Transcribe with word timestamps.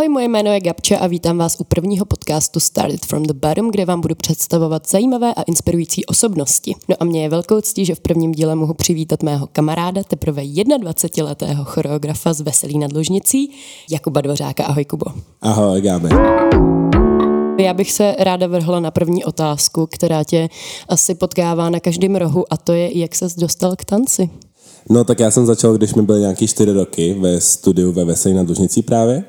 Ahoj, 0.00 0.08
moje 0.08 0.28
jméno 0.28 0.52
je 0.52 0.60
Gabče 0.60 0.98
a 0.98 1.06
vítám 1.06 1.38
vás 1.38 1.56
u 1.58 1.64
prvního 1.64 2.04
podcastu 2.04 2.60
Started 2.60 3.06
from 3.06 3.22
the 3.22 3.32
Bottom, 3.32 3.70
kde 3.70 3.84
vám 3.84 4.00
budu 4.00 4.14
představovat 4.14 4.88
zajímavé 4.90 5.34
a 5.34 5.42
inspirující 5.42 6.06
osobnosti. 6.06 6.74
No 6.88 6.96
a 7.00 7.04
mě 7.04 7.22
je 7.22 7.28
velkou 7.28 7.60
ctí, 7.60 7.84
že 7.84 7.94
v 7.94 8.00
prvním 8.00 8.32
díle 8.32 8.54
mohu 8.54 8.74
přivítat 8.74 9.22
mého 9.22 9.48
kamaráda, 9.52 10.02
teprve 10.02 10.42
21-letého 10.42 11.64
choreografa 11.64 12.32
z 12.32 12.40
Veselí 12.40 12.78
nad 12.78 12.92
Lužnicí, 12.92 13.50
Jakuba 13.90 14.20
Dvořáka. 14.20 14.64
Ahoj, 14.64 14.84
Kubo. 14.84 15.06
Ahoj, 15.42 15.80
Gábe. 15.80 16.08
Já 17.58 17.74
bych 17.74 17.92
se 17.92 18.14
ráda 18.18 18.46
vrhla 18.46 18.80
na 18.80 18.90
první 18.90 19.24
otázku, 19.24 19.86
která 19.86 20.24
tě 20.24 20.48
asi 20.88 21.14
potkává 21.14 21.70
na 21.70 21.80
každém 21.80 22.16
rohu 22.16 22.44
a 22.50 22.56
to 22.56 22.72
je, 22.72 22.98
jak 22.98 23.14
ses 23.14 23.36
dostal 23.36 23.76
k 23.76 23.84
tanci. 23.84 24.30
No 24.90 25.04
tak 25.04 25.20
já 25.20 25.30
jsem 25.30 25.46
začal, 25.46 25.76
když 25.76 25.94
mi 25.94 26.02
byly 26.02 26.20
nějaký 26.20 26.46
čtyři 26.46 26.72
roky 26.72 27.16
ve 27.20 27.40
studiu 27.40 27.92
ve 27.92 28.04
Veselí 28.04 28.34
nad 28.34 28.48
Lužnicí 28.48 28.82
právě 28.82 29.24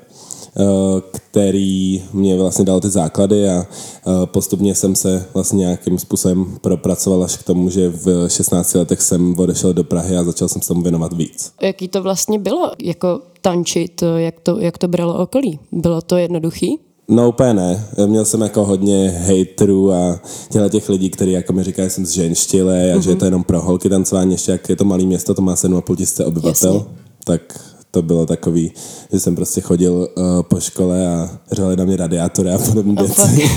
který 1.12 2.02
mě 2.12 2.38
vlastně 2.38 2.64
dal 2.64 2.80
ty 2.80 2.90
základy 2.90 3.48
a 3.48 3.66
eh, 3.66 4.10
postupně 4.24 4.74
jsem 4.74 4.94
se 4.94 5.24
vlastně 5.34 5.58
nějakým 5.58 5.98
způsobem 5.98 6.58
propracoval 6.60 7.24
až 7.24 7.36
k 7.36 7.42
tomu, 7.42 7.70
že 7.70 7.88
v 7.88 8.28
16 8.28 8.74
letech 8.74 9.02
jsem 9.02 9.38
odešel 9.38 9.72
do 9.72 9.84
Prahy 9.84 10.16
a 10.16 10.24
začal 10.24 10.48
jsem 10.48 10.62
se 10.62 10.68
tomu 10.68 10.82
věnovat 10.82 11.12
víc. 11.12 11.52
Jaký 11.62 11.88
to 11.88 12.02
vlastně 12.02 12.38
bylo, 12.38 12.70
jako 12.82 13.20
tančit, 13.40 14.02
jak 14.16 14.40
to, 14.40 14.58
jak 14.58 14.78
to 14.78 14.88
bralo 14.88 15.18
okolí? 15.18 15.58
Bylo 15.72 16.00
to 16.00 16.16
jednoduchý? 16.16 16.78
No 17.08 17.28
úplně 17.28 17.54
ne. 17.54 17.86
Měl 18.06 18.24
jsem 18.24 18.40
jako 18.40 18.64
hodně 18.64 19.10
haterů 19.10 19.92
a 19.92 20.20
těchto 20.50 20.68
těch 20.68 20.88
lidí, 20.88 21.10
kteří 21.10 21.32
jako 21.32 21.52
mi 21.52 21.64
říkají, 21.64 21.86
že 21.86 21.90
jsem 21.90 22.06
z 22.06 22.10
ženštile 22.10 22.92
a 22.92 22.96
mm-hmm. 22.96 23.00
že 23.00 23.10
je 23.10 23.16
to 23.16 23.24
jenom 23.24 23.44
pro 23.44 23.60
holky 23.60 23.88
tancování, 23.88 24.32
ještě 24.32 24.52
jak 24.52 24.68
je 24.68 24.76
to 24.76 24.84
malé 24.84 25.04
město, 25.04 25.34
to 25.34 25.42
má 25.42 25.54
7,5 25.54 25.96
tisíce 25.96 26.24
obyvatel, 26.24 26.74
Jasně. 26.74 26.88
tak 27.24 27.71
to 27.94 28.02
bylo 28.02 28.26
takový, 28.26 28.72
že 29.12 29.20
jsem 29.20 29.36
prostě 29.36 29.60
chodil 29.60 30.08
uh, 30.16 30.42
po 30.42 30.60
škole 30.60 31.06
a 31.06 31.38
řeli 31.52 31.76
na 31.76 31.84
mě 31.84 31.96
radiátory 31.96 32.50
a 32.50 32.58
podobné 32.58 33.02
věci. 33.02 33.22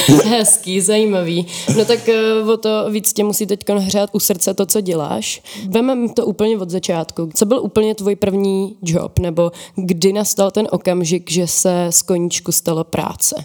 Hezký, 0.24 0.80
zajímavý. 0.80 1.46
No 1.78 1.84
tak 1.84 1.98
uh, 2.42 2.50
o 2.50 2.56
to 2.56 2.90
víc 2.90 3.12
tě 3.12 3.24
musí 3.24 3.46
teď 3.46 3.60
hřát 3.70 4.10
u 4.12 4.18
srdce 4.18 4.54
to, 4.54 4.66
co 4.66 4.80
děláš. 4.80 5.42
Vemem 5.68 6.08
to 6.08 6.26
úplně 6.26 6.58
od 6.58 6.70
začátku. 6.70 7.28
Co 7.34 7.46
byl 7.46 7.60
úplně 7.62 7.94
tvůj 7.94 8.16
první 8.16 8.76
job, 8.82 9.18
nebo 9.18 9.52
kdy 9.76 10.12
nastal 10.12 10.50
ten 10.50 10.68
okamžik, 10.70 11.30
že 11.30 11.46
se 11.46 11.86
z 11.90 12.02
koníčku 12.02 12.52
stalo 12.52 12.84
práce? 12.84 13.44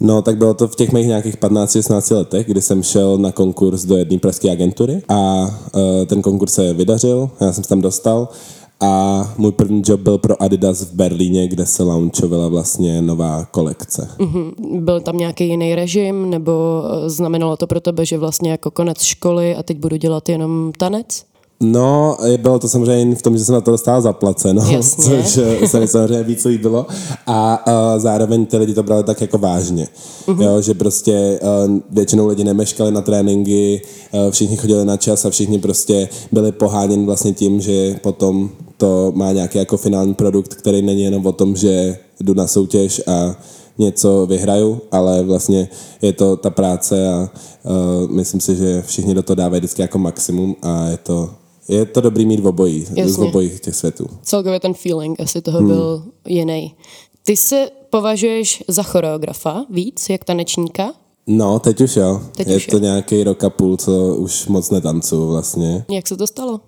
No, 0.00 0.22
tak 0.22 0.36
bylo 0.36 0.54
to 0.54 0.68
v 0.68 0.76
těch 0.76 0.92
mých 0.92 1.06
nějakých 1.06 1.36
15-16 1.36 2.16
letech, 2.16 2.46
kdy 2.46 2.62
jsem 2.62 2.82
šel 2.82 3.18
na 3.18 3.32
konkurs 3.32 3.84
do 3.84 3.96
jedné 3.96 4.18
pražské 4.18 4.50
agentury 4.50 5.02
a 5.08 5.44
uh, 5.44 6.04
ten 6.06 6.22
konkurs 6.22 6.54
se 6.54 6.72
vydařil, 6.72 7.30
já 7.40 7.52
jsem 7.52 7.64
se 7.64 7.68
tam 7.68 7.80
dostal 7.80 8.28
a 8.84 9.34
můj 9.38 9.52
první 9.52 9.82
job 9.86 10.00
byl 10.00 10.18
pro 10.18 10.42
Adidas 10.42 10.82
v 10.82 10.92
Berlíně, 10.94 11.48
kde 11.48 11.66
se 11.66 11.82
launchovala 11.82 12.48
vlastně 12.48 13.02
nová 13.02 13.44
kolekce. 13.44 14.08
Mm-hmm. 14.18 14.80
Byl 14.80 15.00
tam 15.00 15.16
nějaký 15.16 15.48
jiný 15.48 15.74
režim, 15.74 16.30
nebo 16.30 16.82
eh, 16.84 17.10
znamenalo 17.10 17.56
to 17.56 17.66
pro 17.66 17.80
tebe, 17.80 18.06
že 18.06 18.18
vlastně 18.18 18.50
jako 18.50 18.70
konec 18.70 19.02
školy 19.02 19.56
a 19.56 19.62
teď 19.62 19.78
budu 19.78 19.96
dělat 19.96 20.28
jenom 20.28 20.72
tanec? 20.78 21.24
No, 21.60 22.16
bylo 22.36 22.58
to 22.58 22.68
samozřejmě 22.68 23.16
v 23.16 23.22
tom, 23.22 23.38
že 23.38 23.44
jsem 23.44 23.54
na 23.54 23.60
to 23.60 23.70
dostal 23.70 24.02
zaplaceno, 24.02 24.64
Jasně. 24.70 25.04
což 25.04 25.36
eh, 25.36 25.68
se 25.68 25.80
mi 25.80 25.88
samozřejmě 25.88 26.22
víc 26.22 26.44
líbilo. 26.44 26.86
A 27.26 27.54
a 27.54 27.98
zároveň 27.98 28.46
ty 28.46 28.56
lidi 28.56 28.74
to 28.74 28.82
brali 28.82 29.04
tak 29.04 29.20
jako 29.20 29.38
vážně. 29.38 29.88
Uh-huh. 30.26 30.42
Jo, 30.42 30.60
že 30.60 30.74
prostě 30.74 31.40
uh, 31.42 31.78
většinou 31.90 32.26
lidi 32.26 32.44
nemeškali 32.44 32.90
na 32.90 33.00
tréninky, 33.00 33.82
uh, 34.12 34.30
všichni 34.30 34.56
chodili 34.56 34.84
na 34.84 34.96
čas 34.96 35.24
a 35.24 35.30
všichni 35.30 35.58
prostě 35.58 36.08
byli 36.32 36.52
poháněni 36.52 37.06
vlastně 37.06 37.32
tím, 37.32 37.60
že 37.60 37.96
potom 38.02 38.50
to 38.76 39.12
má 39.14 39.32
nějaký 39.32 39.58
jako 39.58 39.76
finální 39.76 40.14
produkt, 40.14 40.54
který 40.54 40.82
není 40.82 41.02
jenom 41.02 41.26
o 41.26 41.32
tom, 41.32 41.56
že 41.56 41.98
jdu 42.20 42.34
na 42.34 42.46
soutěž 42.46 43.02
a 43.06 43.36
něco 43.78 44.26
vyhraju, 44.26 44.80
ale 44.92 45.22
vlastně 45.22 45.68
je 46.02 46.12
to 46.12 46.36
ta 46.36 46.50
práce 46.50 47.08
a 47.08 47.30
uh, 47.62 48.10
myslím 48.10 48.40
si, 48.40 48.56
že 48.56 48.82
všichni 48.82 49.14
do 49.14 49.22
toho 49.22 49.34
dávají 49.34 49.60
vždycky 49.60 49.82
jako 49.82 49.98
maximum 49.98 50.56
a 50.62 50.86
je 50.86 50.96
to 50.96 51.30
je 51.68 51.86
to 51.86 52.00
dobrý 52.00 52.26
mít 52.26 52.40
v 52.40 52.46
obojí, 52.46 52.86
z 53.04 53.18
obojích 53.18 53.60
těch 53.60 53.76
světů. 53.76 54.06
Celkově 54.22 54.60
ten 54.60 54.74
feeling 54.74 55.20
asi 55.20 55.42
toho 55.42 55.58
hmm. 55.58 55.68
byl 55.68 56.02
jiný. 56.26 56.74
Ty 57.22 57.36
se 57.36 57.68
považuješ 57.90 58.64
za 58.68 58.82
choreografa 58.82 59.64
víc, 59.70 60.10
jak 60.10 60.24
tanečníka? 60.24 60.92
No, 61.26 61.58
teď 61.58 61.80
už 61.80 61.96
jo. 61.96 62.22
Teď 62.36 62.48
je 62.48 62.56
už 62.56 62.66
to 62.66 62.78
nějaký 62.78 63.24
rok 63.24 63.44
a 63.44 63.50
půl, 63.50 63.76
co 63.76 64.16
už 64.16 64.46
moc 64.46 64.70
netancuju 64.70 65.28
vlastně. 65.28 65.84
Jak 65.90 66.08
se 66.08 66.16
to 66.16 66.26
stalo? 66.26 66.60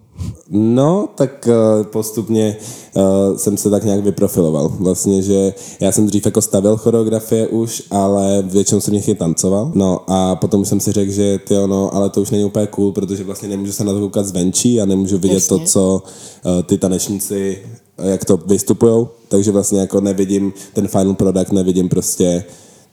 No, 0.50 1.09
tak 1.15 1.49
uh, 1.49 1.87
postupně 1.87 2.56
uh, 2.94 3.37
jsem 3.37 3.56
se 3.56 3.71
tak 3.71 3.84
nějak 3.84 4.04
vyprofiloval. 4.04 4.69
Vlastně, 4.78 5.22
že 5.22 5.54
já 5.81 5.93
jsem 5.93 6.06
dřív 6.06 6.27
jako 6.27 6.43
stavil 6.43 6.77
choreografie 6.77 7.49
už, 7.49 7.82
ale 7.91 8.43
většinou 8.43 8.81
jsem 8.81 8.94
nich 8.94 9.19
tancoval. 9.19 9.72
No 9.75 10.00
a 10.06 10.37
potom 10.37 10.65
jsem 10.65 10.81
si 10.81 10.93
řekl, 10.93 11.12
že 11.12 11.38
ty 11.38 11.54
no, 11.66 11.94
ale 11.94 12.10
to 12.10 12.22
už 12.22 12.31
není 12.31 12.44
úplně 12.44 12.66
cool, 12.66 12.93
protože 12.93 13.25
vlastně 13.25 13.49
nemůžu 13.49 13.72
se 13.72 13.84
na 13.84 13.93
to 13.93 14.00
koukat 14.00 14.27
zvenčí 14.27 14.81
a 14.81 14.84
nemůžu 14.84 15.19
vidět 15.19 15.34
Jasně. 15.34 15.59
to, 15.59 15.65
co 15.65 16.03
uh, 16.44 16.62
ty 16.62 16.78
tanečníci, 16.78 17.59
jak 17.98 18.25
to 18.25 18.37
vystupujou. 18.37 19.09
Takže 19.28 19.53
vlastně 19.53 19.81
jako 19.81 20.00
nevidím 20.00 20.53
ten 20.72 20.88
final 20.88 21.15
product, 21.15 21.53
nevidím 21.53 21.88
prostě 21.88 22.44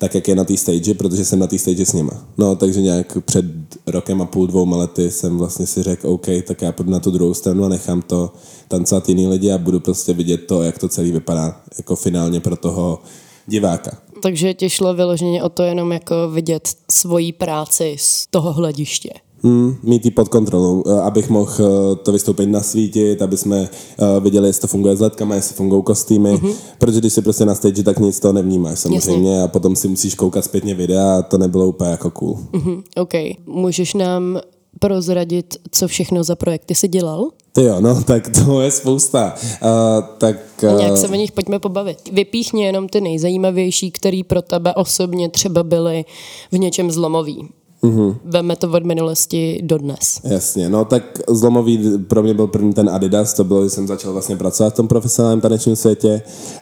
tak, 0.03 0.15
jak 0.15 0.27
je 0.27 0.35
na 0.35 0.43
té 0.43 0.57
stage, 0.57 0.93
protože 0.93 1.25
jsem 1.25 1.39
na 1.39 1.47
té 1.47 1.57
stage 1.59 1.85
s 1.85 1.93
nima. 1.93 2.11
No, 2.37 2.55
takže 2.55 2.81
nějak 2.81 3.17
před 3.25 3.45
rokem 3.87 4.21
a 4.21 4.25
půl, 4.25 4.47
dvou 4.47 4.77
lety 4.77 5.11
jsem 5.11 5.37
vlastně 5.37 5.67
si 5.67 5.83
řekl, 5.83 6.09
OK, 6.09 6.25
tak 6.47 6.61
já 6.61 6.71
půjdu 6.71 6.91
na 6.91 6.99
tu 6.99 7.11
druhou 7.11 7.33
stranu 7.33 7.65
a 7.65 7.69
nechám 7.69 8.01
to 8.01 8.33
tancovat 8.67 9.09
jiný 9.09 9.27
lidi 9.27 9.51
a 9.51 9.57
budu 9.57 9.79
prostě 9.79 10.13
vidět 10.13 10.37
to, 10.37 10.63
jak 10.63 10.77
to 10.77 10.89
celý 10.89 11.11
vypadá 11.11 11.61
jako 11.77 11.95
finálně 11.95 12.39
pro 12.39 12.55
toho 12.55 12.99
diváka. 13.47 13.97
Takže 14.21 14.53
ti 14.53 14.69
šlo 14.69 14.93
vyloženě 14.93 15.43
o 15.43 15.49
to 15.49 15.63
jenom 15.63 15.91
jako 15.91 16.29
vidět 16.29 16.69
svoji 16.91 17.33
práci 17.33 17.95
z 17.99 18.27
toho 18.27 18.53
hlediště. 18.53 19.09
Hmm, 19.43 19.75
mít 19.83 20.05
ji 20.05 20.11
pod 20.11 20.29
kontrolou, 20.29 20.83
eh, 20.87 21.01
abych 21.01 21.29
mohl 21.29 21.51
eh, 21.59 21.95
to 21.95 22.11
vystoupení 22.11 22.51
nasvítit, 22.51 23.21
aby 23.21 23.37
jsme 23.37 23.69
eh, 23.69 24.19
viděli, 24.19 24.47
jestli 24.47 24.61
to 24.61 24.67
funguje 24.67 24.95
s 24.95 24.99
ledkami, 24.99 25.35
jestli 25.35 25.55
fungují 25.55 25.83
kostýmy, 25.83 26.33
mm-hmm. 26.33 26.53
protože 26.77 26.99
když 26.99 27.13
jsi 27.13 27.21
prostě 27.21 27.45
na 27.45 27.55
stage, 27.55 27.83
tak 27.83 27.99
nic 27.99 28.19
to 28.19 28.33
nevnímáš 28.33 28.79
samozřejmě 28.79 29.31
Jasně. 29.31 29.43
a 29.43 29.47
potom 29.47 29.75
si 29.75 29.87
musíš 29.87 30.15
koukat 30.15 30.45
zpětně 30.45 30.75
videa 30.75 31.17
a 31.17 31.21
to 31.21 31.37
nebylo 31.37 31.67
úplně 31.67 31.89
jako 31.91 32.11
cool. 32.11 32.39
Mm-hmm, 32.53 32.83
OK. 32.95 33.13
Můžeš 33.45 33.93
nám 33.93 34.39
prozradit, 34.79 35.55
co 35.71 35.87
všechno 35.87 36.23
za 36.23 36.35
projekty 36.35 36.75
jsi 36.75 36.87
dělal? 36.87 37.29
Ty 37.53 37.63
jo, 37.63 37.81
no, 37.81 38.03
tak 38.03 38.29
to 38.29 38.61
je 38.61 38.71
spousta. 38.71 39.35
Uh, 39.63 39.69
tak, 40.17 40.35
uh... 40.63 40.77
nějak 40.77 40.97
se 40.97 41.07
o 41.07 41.15
nich 41.15 41.31
pojďme 41.31 41.59
pobavit. 41.59 41.97
Vypíchni 42.11 42.63
jenom 42.63 42.89
ty 42.89 43.01
nejzajímavější, 43.01 43.91
který 43.91 44.23
pro 44.23 44.41
tebe 44.41 44.73
osobně 44.73 45.29
třeba 45.29 45.63
byly 45.63 46.05
v 46.51 46.57
něčem 46.57 46.91
zlomový. 46.91 47.49
Mm-hmm. 47.83 48.15
Veme 48.25 48.55
to 48.55 48.71
od 48.71 48.83
minulosti 48.83 49.59
do 49.63 49.77
dnes. 49.77 50.19
Jasně, 50.23 50.69
no 50.69 50.85
tak 50.85 51.03
zlomový 51.29 51.99
pro 52.07 52.23
mě 52.23 52.33
byl 52.33 52.47
první 52.47 52.73
ten 52.73 52.89
Adidas, 52.89 53.33
to 53.33 53.43
bylo, 53.43 53.63
že 53.63 53.69
jsem 53.69 53.87
začal 53.87 54.13
vlastně 54.13 54.37
pracovat 54.37 54.73
v 54.73 54.75
tom 54.75 54.87
profesionálním 54.87 55.41
tanečním 55.41 55.75
světě 55.75 56.21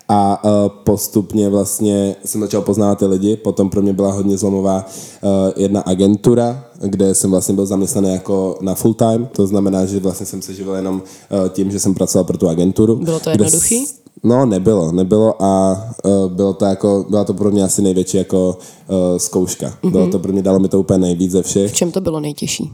a 0.09 0.43
uh, 0.43 0.49
postupně 0.83 1.49
vlastně 1.49 2.15
jsem 2.25 2.41
začal 2.41 2.61
poznávat 2.61 2.99
ty 2.99 3.05
lidi, 3.05 3.35
potom 3.35 3.69
pro 3.69 3.81
mě 3.81 3.93
byla 3.93 4.11
hodně 4.11 4.37
zlomová 4.37 4.85
uh, 5.21 5.29
jedna 5.55 5.81
agentura, 5.81 6.65
kde 6.79 7.15
jsem 7.15 7.31
vlastně 7.31 7.55
byl 7.55 7.65
zaměstnaný 7.65 8.11
jako 8.11 8.57
na 8.61 8.75
full 8.75 8.93
time, 8.93 9.25
to 9.31 9.47
znamená, 9.47 9.85
že 9.85 9.99
vlastně 9.99 10.25
jsem 10.25 10.41
se 10.41 10.53
živil 10.53 10.73
jenom 10.73 10.95
uh, 10.95 11.49
tím, 11.49 11.71
že 11.71 11.79
jsem 11.79 11.93
pracoval 11.93 12.23
pro 12.23 12.37
tu 12.37 12.49
agenturu. 12.49 12.95
Bylo 12.95 13.19
to 13.19 13.29
jednoduchý? 13.29 13.87
No, 14.23 14.45
nebylo, 14.45 14.91
nebylo 14.91 15.43
a 15.43 15.83
uh, 16.03 16.31
bylo 16.31 16.53
to 16.53 16.65
jako, 16.65 17.05
byla 17.09 17.23
to 17.23 17.33
pro 17.33 17.51
mě 17.51 17.63
asi 17.63 17.81
největší 17.81 18.17
jako 18.17 18.57
uh, 18.87 19.17
zkouška. 19.17 19.67
Mm-hmm. 19.67 19.91
Bylo 19.91 20.07
to 20.07 20.19
pro 20.19 20.31
mě, 20.33 20.41
dalo 20.41 20.59
mi 20.59 20.67
to 20.67 20.79
úplně 20.79 20.99
nejvíc 20.99 21.31
ze 21.31 21.43
všech. 21.43 21.71
V 21.71 21.75
čem 21.75 21.91
to 21.91 22.01
bylo 22.01 22.19
nejtěžší? 22.19 22.71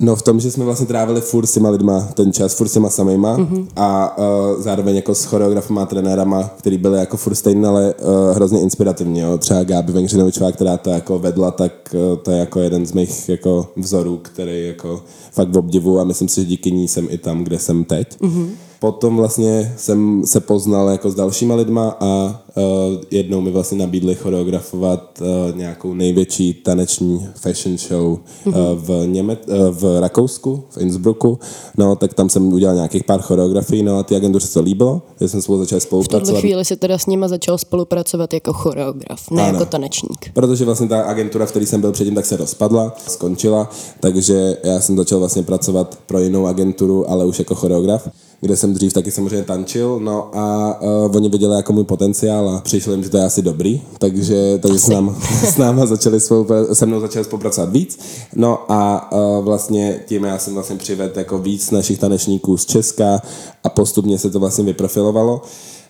No 0.00 0.16
v 0.16 0.22
tom, 0.22 0.40
že 0.40 0.50
jsme 0.50 0.64
vlastně 0.64 0.86
trávili 0.86 1.20
furt 1.20 1.46
s 1.46 1.52
těma 1.52 1.70
lidma 1.70 2.08
ten 2.14 2.32
čas, 2.32 2.54
furt 2.54 2.68
s 2.68 2.72
těma 2.72 2.90
samýma 2.90 3.38
mm-hmm. 3.38 3.66
a 3.76 4.18
uh, 4.18 4.24
zároveň 4.62 4.96
jako 4.96 5.14
s 5.14 5.24
choreografama 5.24 5.82
a 5.82 5.86
trenérama, 5.86 6.50
který 6.58 6.78
byli 6.78 6.98
jako 6.98 7.16
furt 7.16 7.34
stejný, 7.34 7.64
ale 7.64 7.94
uh, 7.94 8.36
hrozně 8.36 8.60
inspirativní. 8.60 9.20
Jo. 9.20 9.38
Třeba 9.38 9.64
Gáby 9.64 9.92
Vengřinovičová, 9.92 10.52
která 10.52 10.76
to 10.76 10.90
jako 10.90 11.18
vedla, 11.18 11.50
tak 11.50 11.72
uh, 11.94 12.18
to 12.18 12.30
je 12.30 12.38
jako 12.38 12.60
jeden 12.60 12.86
z 12.86 12.92
mých 12.92 13.28
jako 13.28 13.68
vzorů, 13.76 14.16
který 14.22 14.66
jako 14.66 15.02
fakt 15.32 15.48
v 15.48 15.58
obdivu 15.58 16.00
a 16.00 16.04
myslím 16.04 16.28
si, 16.28 16.40
že 16.40 16.46
díky 16.46 16.72
ní 16.72 16.88
jsem 16.88 17.06
i 17.10 17.18
tam, 17.18 17.44
kde 17.44 17.58
jsem 17.58 17.84
teď. 17.84 18.20
Mm-hmm. 18.20 18.48
Potom 18.84 19.16
vlastně 19.16 19.74
jsem 19.76 20.22
se 20.26 20.40
poznal 20.40 20.88
jako 20.88 21.10
s 21.10 21.14
dalšíma 21.14 21.54
lidma 21.54 21.96
a 22.00 22.42
uh, 22.56 22.62
jednou 23.10 23.40
mi 23.40 23.50
vlastně 23.50 23.78
nabídli 23.78 24.14
choreografovat 24.14 25.20
uh, 25.20 25.56
nějakou 25.56 25.94
největší 25.94 26.54
taneční 26.54 27.26
fashion 27.40 27.78
show 27.78 28.18
uh, 28.46 28.54
v, 28.74 28.88
Něme- 29.06 29.36
uh, 29.46 29.68
v 29.70 30.00
Rakousku, 30.00 30.64
v 30.70 30.78
Innsbrucku. 30.78 31.38
No, 31.78 31.96
tak 31.96 32.14
tam 32.14 32.28
jsem 32.28 32.52
udělal 32.52 32.74
nějakých 32.74 33.04
pár 33.04 33.20
choreografií, 33.20 33.82
no 33.82 33.98
a 33.98 34.02
ty 34.02 34.16
agentuře 34.16 34.46
se 34.46 34.54
to 34.54 34.60
líbilo, 34.60 35.02
že 35.20 35.28
jsem 35.28 35.42
spolu 35.42 35.58
začal 35.58 35.80
spolupracovat. 35.80 36.22
V 36.22 36.28
tuto 36.28 36.40
chvíli 36.40 36.64
si 36.64 36.76
teda 36.76 36.98
s 36.98 37.06
nima 37.06 37.28
začal 37.28 37.58
spolupracovat 37.58 38.34
jako 38.34 38.52
choreograf, 38.52 39.30
ne 39.30 39.42
ano. 39.42 39.52
jako 39.52 39.70
tanečník. 39.70 40.30
Protože 40.34 40.64
vlastně 40.64 40.88
ta 40.88 41.02
agentura, 41.02 41.46
v 41.46 41.50
které 41.50 41.66
jsem 41.66 41.80
byl 41.80 41.92
předtím, 41.92 42.14
tak 42.14 42.26
se 42.26 42.36
rozpadla, 42.36 42.96
skončila, 43.08 43.70
takže 44.00 44.56
já 44.64 44.80
jsem 44.80 44.96
začal 44.96 45.18
vlastně 45.18 45.42
pracovat 45.42 45.98
pro 46.06 46.18
jinou 46.18 46.46
agenturu, 46.46 47.10
ale 47.10 47.24
už 47.24 47.38
jako 47.38 47.54
choreograf 47.54 48.08
kde 48.44 48.56
jsem 48.56 48.74
dřív 48.74 48.92
taky 48.92 49.10
samozřejmě 49.10 49.42
tančil, 49.42 50.00
no 50.00 50.38
a 50.38 50.76
uh, 50.80 51.16
oni 51.16 51.28
viděli 51.28 51.56
jako 51.56 51.72
můj 51.72 51.84
potenciál 51.84 52.48
a 52.48 52.60
přišli 52.60 52.92
jim, 52.92 53.02
že 53.02 53.10
to 53.10 53.16
je 53.16 53.24
asi 53.24 53.42
dobrý, 53.42 53.82
takže, 53.98 54.58
takže 54.62 54.78
s, 54.78 54.88
náma, 54.88 55.16
s 55.44 55.56
náma 55.56 55.86
začali 55.86 56.18
spolupra- 56.18 56.72
se 56.72 56.86
mnou 56.86 57.00
začali 57.00 57.24
spolupracovat 57.24 57.72
víc, 57.72 57.98
no 58.34 58.72
a 58.72 59.12
uh, 59.12 59.44
vlastně 59.44 60.00
tím 60.06 60.24
já 60.24 60.38
jsem 60.38 60.54
vlastně 60.54 60.76
přivedl 60.76 61.18
jako 61.18 61.38
víc 61.38 61.70
našich 61.70 61.98
tanečníků 61.98 62.56
z 62.56 62.66
Česka 62.66 63.22
a 63.64 63.68
postupně 63.68 64.18
se 64.18 64.30
to 64.30 64.40
vlastně 64.40 64.64
vyprofilovalo 64.64 65.42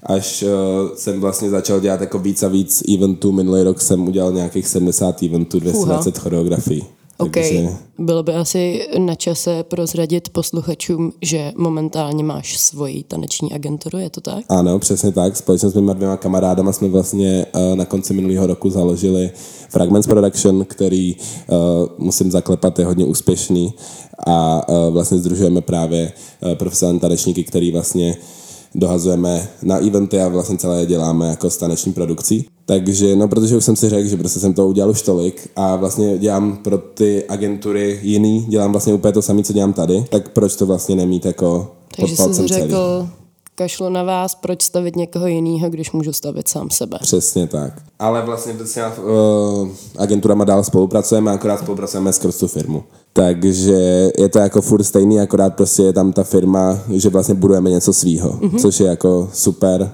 až 0.02 0.42
uh, 0.42 0.96
jsem 0.96 1.20
vlastně 1.20 1.50
začal 1.50 1.80
dělat 1.80 2.00
jako 2.00 2.18
víc 2.18 2.42
a 2.42 2.48
víc 2.48 2.82
eventů. 2.94 3.32
Minulý 3.32 3.62
rok 3.62 3.80
jsem 3.80 4.08
udělal 4.08 4.32
nějakých 4.32 4.68
70 4.68 5.22
eventů, 5.22 5.60
220 5.60 6.18
choreografií. 6.18 6.84
OK. 7.18 7.32
Takže... 7.32 7.68
Bylo 7.98 8.22
by 8.22 8.34
asi 8.34 8.88
na 8.98 9.14
čase 9.14 9.62
prozradit 9.62 10.28
posluchačům, 10.28 11.12
že 11.22 11.52
momentálně 11.56 12.24
máš 12.24 12.58
svoji 12.58 13.02
taneční 13.02 13.52
agenturu, 13.52 13.98
je 13.98 14.10
to 14.10 14.20
tak? 14.20 14.44
Ano, 14.48 14.78
přesně 14.78 15.12
tak. 15.12 15.36
Společně 15.36 15.68
s 15.68 15.74
mýma 15.74 15.92
dvěma 15.92 16.16
kamarádama 16.16 16.72
jsme 16.72 16.88
vlastně 16.88 17.46
uh, 17.54 17.76
na 17.76 17.84
konci 17.84 18.14
minulého 18.14 18.46
roku 18.46 18.70
založili 18.70 19.30
Fragments 19.68 20.06
Production, 20.06 20.64
který 20.64 21.16
uh, 21.16 21.56
musím 21.98 22.30
zaklepat, 22.30 22.78
je 22.78 22.84
hodně 22.84 23.04
úspěšný 23.04 23.74
a 24.26 24.68
uh, 24.68 24.92
vlastně 24.92 25.18
združujeme 25.18 25.60
právě 25.60 26.12
uh, 26.40 26.54
profesionální 26.54 27.00
tanečníky, 27.00 27.44
který 27.44 27.72
vlastně 27.72 28.16
dohazujeme 28.74 29.48
na 29.62 29.76
eventy 29.86 30.20
a 30.20 30.28
vlastně 30.28 30.58
celé 30.58 30.86
děláme 30.86 31.28
jako 31.28 31.50
s 31.50 31.56
taneční 31.56 31.92
produkcí. 31.92 32.46
Takže, 32.66 33.16
no 33.16 33.28
protože 33.28 33.56
už 33.56 33.64
jsem 33.64 33.76
si 33.76 33.88
řekl, 33.88 34.08
že 34.08 34.16
prostě 34.16 34.40
jsem 34.40 34.54
to 34.54 34.68
udělal 34.68 34.90
už 34.90 35.02
tolik 35.02 35.48
a 35.56 35.76
vlastně 35.76 36.18
dělám 36.18 36.56
pro 36.56 36.78
ty 36.78 37.24
agentury 37.28 38.00
jiný, 38.02 38.46
dělám 38.48 38.72
vlastně 38.72 38.94
úplně 38.94 39.12
to 39.12 39.22
samé, 39.22 39.42
co 39.42 39.52
dělám 39.52 39.72
tady, 39.72 40.04
tak 40.10 40.28
proč 40.28 40.56
to 40.56 40.66
vlastně 40.66 40.96
nemít 40.96 41.24
jako 41.24 41.70
Takže 41.96 42.16
pod 42.16 42.34
jsi 42.34 42.46
řekl, 42.46 42.68
celý 42.68 43.08
kašlo 43.54 43.90
na 43.90 44.02
vás, 44.02 44.34
proč 44.34 44.62
stavit 44.62 44.96
někoho 44.96 45.26
jiného, 45.26 45.70
když 45.70 45.92
můžu 45.92 46.12
stavit 46.12 46.48
sám 46.48 46.70
sebe. 46.70 46.98
Přesně 47.00 47.46
tak. 47.46 47.82
Ale 47.98 48.22
vlastně 48.22 48.54
s 48.64 48.76
uh, 48.76 49.68
agenturama 49.96 50.44
dál 50.44 50.64
spolupracujeme, 50.64 51.32
akorát 51.32 51.60
spolupracujeme 51.60 52.12
skrz 52.12 52.38
tu 52.38 52.48
firmu. 52.48 52.84
Takže 53.12 54.10
je 54.18 54.28
to 54.28 54.38
jako 54.38 54.62
furt 54.62 54.84
stejný, 54.84 55.20
akorát 55.20 55.54
prostě 55.54 55.82
je 55.82 55.92
tam 55.92 56.12
ta 56.12 56.24
firma, 56.24 56.78
že 56.92 57.08
vlastně 57.08 57.34
budujeme 57.34 57.70
něco 57.70 57.92
svýho, 57.92 58.30
mm-hmm. 58.30 58.60
což 58.60 58.80
je 58.80 58.86
jako 58.86 59.30
super 59.32 59.92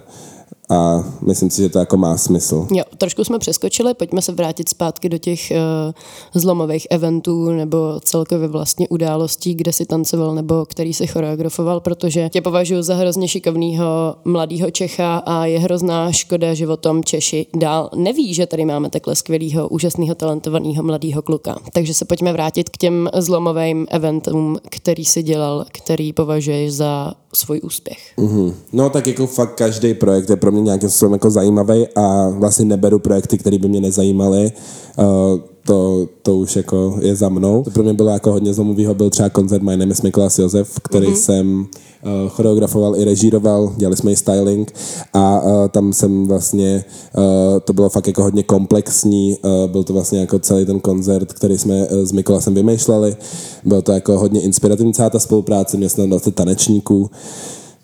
a 0.70 1.04
myslím 1.26 1.50
si, 1.50 1.62
že 1.62 1.68
to 1.68 1.78
jako 1.78 1.96
má 1.96 2.16
smysl. 2.16 2.66
Jo, 2.72 2.84
trošku 2.98 3.24
jsme 3.24 3.38
přeskočili, 3.38 3.94
pojďme 3.94 4.22
se 4.22 4.32
vrátit 4.32 4.68
zpátky 4.68 5.08
do 5.08 5.18
těch 5.18 5.50
uh, 5.50 6.40
zlomových 6.40 6.86
eventů 6.90 7.50
nebo 7.50 8.00
celkově 8.00 8.48
vlastně 8.48 8.88
událostí, 8.88 9.54
kde 9.54 9.72
si 9.72 9.86
tancoval 9.86 10.34
nebo 10.34 10.66
který 10.66 10.94
si 10.94 11.06
choreografoval, 11.06 11.80
protože 11.80 12.28
tě 12.28 12.40
považuji 12.40 12.82
za 12.82 12.94
hrozně 12.94 13.28
šikovného 13.28 14.14
mladého 14.24 14.70
Čecha 14.70 15.16
a 15.16 15.46
je 15.46 15.58
hrozná 15.58 16.12
škoda, 16.12 16.54
že 16.54 16.68
o 16.68 16.76
tom 16.76 17.04
Češi 17.04 17.46
dál 17.56 17.90
neví, 17.96 18.34
že 18.34 18.46
tady 18.46 18.64
máme 18.64 18.90
takhle 18.90 19.16
skvělého, 19.16 19.68
úžasného, 19.68 20.14
talentovaného 20.14 20.82
mladého 20.82 21.22
kluka. 21.22 21.56
Takže 21.72 21.94
se 21.94 22.04
pojďme 22.04 22.32
vrátit 22.32 22.68
k 22.68 22.76
těm 22.76 23.08
zlomovým 23.14 23.86
eventům, 23.90 24.58
který 24.70 25.04
si 25.04 25.22
dělal, 25.22 25.64
který 25.72 26.12
považuješ 26.12 26.72
za 26.72 27.14
svůj 27.34 27.60
úspěch. 27.62 27.98
Mm-hmm. 28.18 28.54
No 28.72 28.90
tak 28.90 29.06
jako 29.06 29.26
fakt 29.26 29.54
každý 29.54 29.94
projekt 29.94 30.30
je 30.30 30.36
pro 30.36 30.52
mě 30.52 30.59
nějakým 30.64 30.88
způsobem 30.88 31.12
jako 31.12 31.30
zajímavý 31.30 31.86
a 31.96 32.28
vlastně 32.28 32.64
neberu 32.64 32.98
projekty, 32.98 33.38
které 33.38 33.58
by 33.58 33.68
mě 33.68 33.80
nezajímaly. 33.80 34.52
Uh, 34.98 35.40
to, 35.66 36.06
to 36.22 36.36
už 36.36 36.56
jako 36.56 36.98
je 37.00 37.16
za 37.16 37.28
mnou. 37.28 37.62
To 37.62 37.70
pro 37.70 37.82
mě 37.82 37.92
bylo 37.92 38.10
jako 38.10 38.32
hodně 38.32 38.54
zlomovýho, 38.54 38.94
byl 38.94 39.10
třeba 39.10 39.28
koncert 39.28 39.62
My 39.62 39.76
Name 39.76 39.92
is 39.92 40.02
Mikolas 40.02 40.38
Josef, 40.38 40.80
který 40.82 41.06
mm-hmm. 41.06 41.14
jsem 41.14 41.60
uh, 41.60 42.28
choreografoval 42.28 42.96
i 42.96 43.04
režíroval, 43.04 43.72
dělali 43.76 43.96
jsme 43.96 44.12
i 44.12 44.16
styling 44.16 44.72
a 45.12 45.42
uh, 45.42 45.68
tam 45.68 45.92
jsem 45.92 46.26
vlastně, 46.26 46.84
uh, 47.16 47.22
to 47.64 47.72
bylo 47.72 47.88
fakt 47.88 48.06
jako 48.06 48.22
hodně 48.22 48.42
komplexní, 48.42 49.36
uh, 49.42 49.70
byl 49.70 49.84
to 49.84 49.92
vlastně 49.92 50.20
jako 50.20 50.38
celý 50.38 50.66
ten 50.66 50.80
koncert, 50.80 51.32
který 51.32 51.58
jsme 51.58 51.86
uh, 51.86 51.98
s 52.04 52.12
Mikolasem 52.12 52.54
vymýšleli, 52.54 53.16
bylo 53.64 53.82
to 53.82 53.92
jako 53.92 54.18
hodně 54.18 54.40
inspirativní 54.40 54.94
celá 54.94 55.10
ta 55.10 55.18
spolupráce, 55.18 55.76
měl 55.76 55.88
jsem 55.88 56.02
tam 56.02 56.10
20 56.10 56.34
tanečníků, 56.34 57.10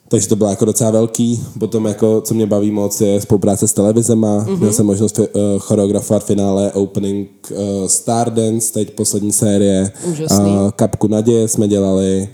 takže 0.09 0.29
to 0.29 0.37
bylo 0.37 0.51
jako 0.51 0.65
docela 0.65 0.91
velký. 0.91 1.45
Potom 1.59 1.87
jako, 1.87 2.21
co 2.21 2.35
mě 2.35 2.47
baví 2.47 2.71
moc, 2.71 3.01
je 3.01 3.21
spolupráce 3.21 3.69
s 3.69 3.73
televizema. 3.73 4.45
Mm-hmm. 4.45 4.59
Měl 4.59 4.73
jsem 4.73 4.87
možnost 4.87 5.19
uh, 5.19 5.27
choreografovat 5.59 6.25
finále 6.25 6.73
opening 6.73 7.29
uh, 7.51 7.57
Stardance, 7.87 8.73
teď 8.73 8.91
poslední 8.91 9.33
série. 9.33 9.93
Úžasný. 10.11 10.51
Uh, 10.51 10.71
Kapku 10.71 11.07
naděje 11.09 11.49
jsme 11.49 11.69
dělali. 11.69 12.29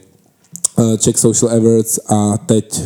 Uh, 0.78 0.96
Czech 0.96 1.18
Social 1.18 1.56
Awards 1.56 1.98
a 2.08 2.38
teď 2.46 2.82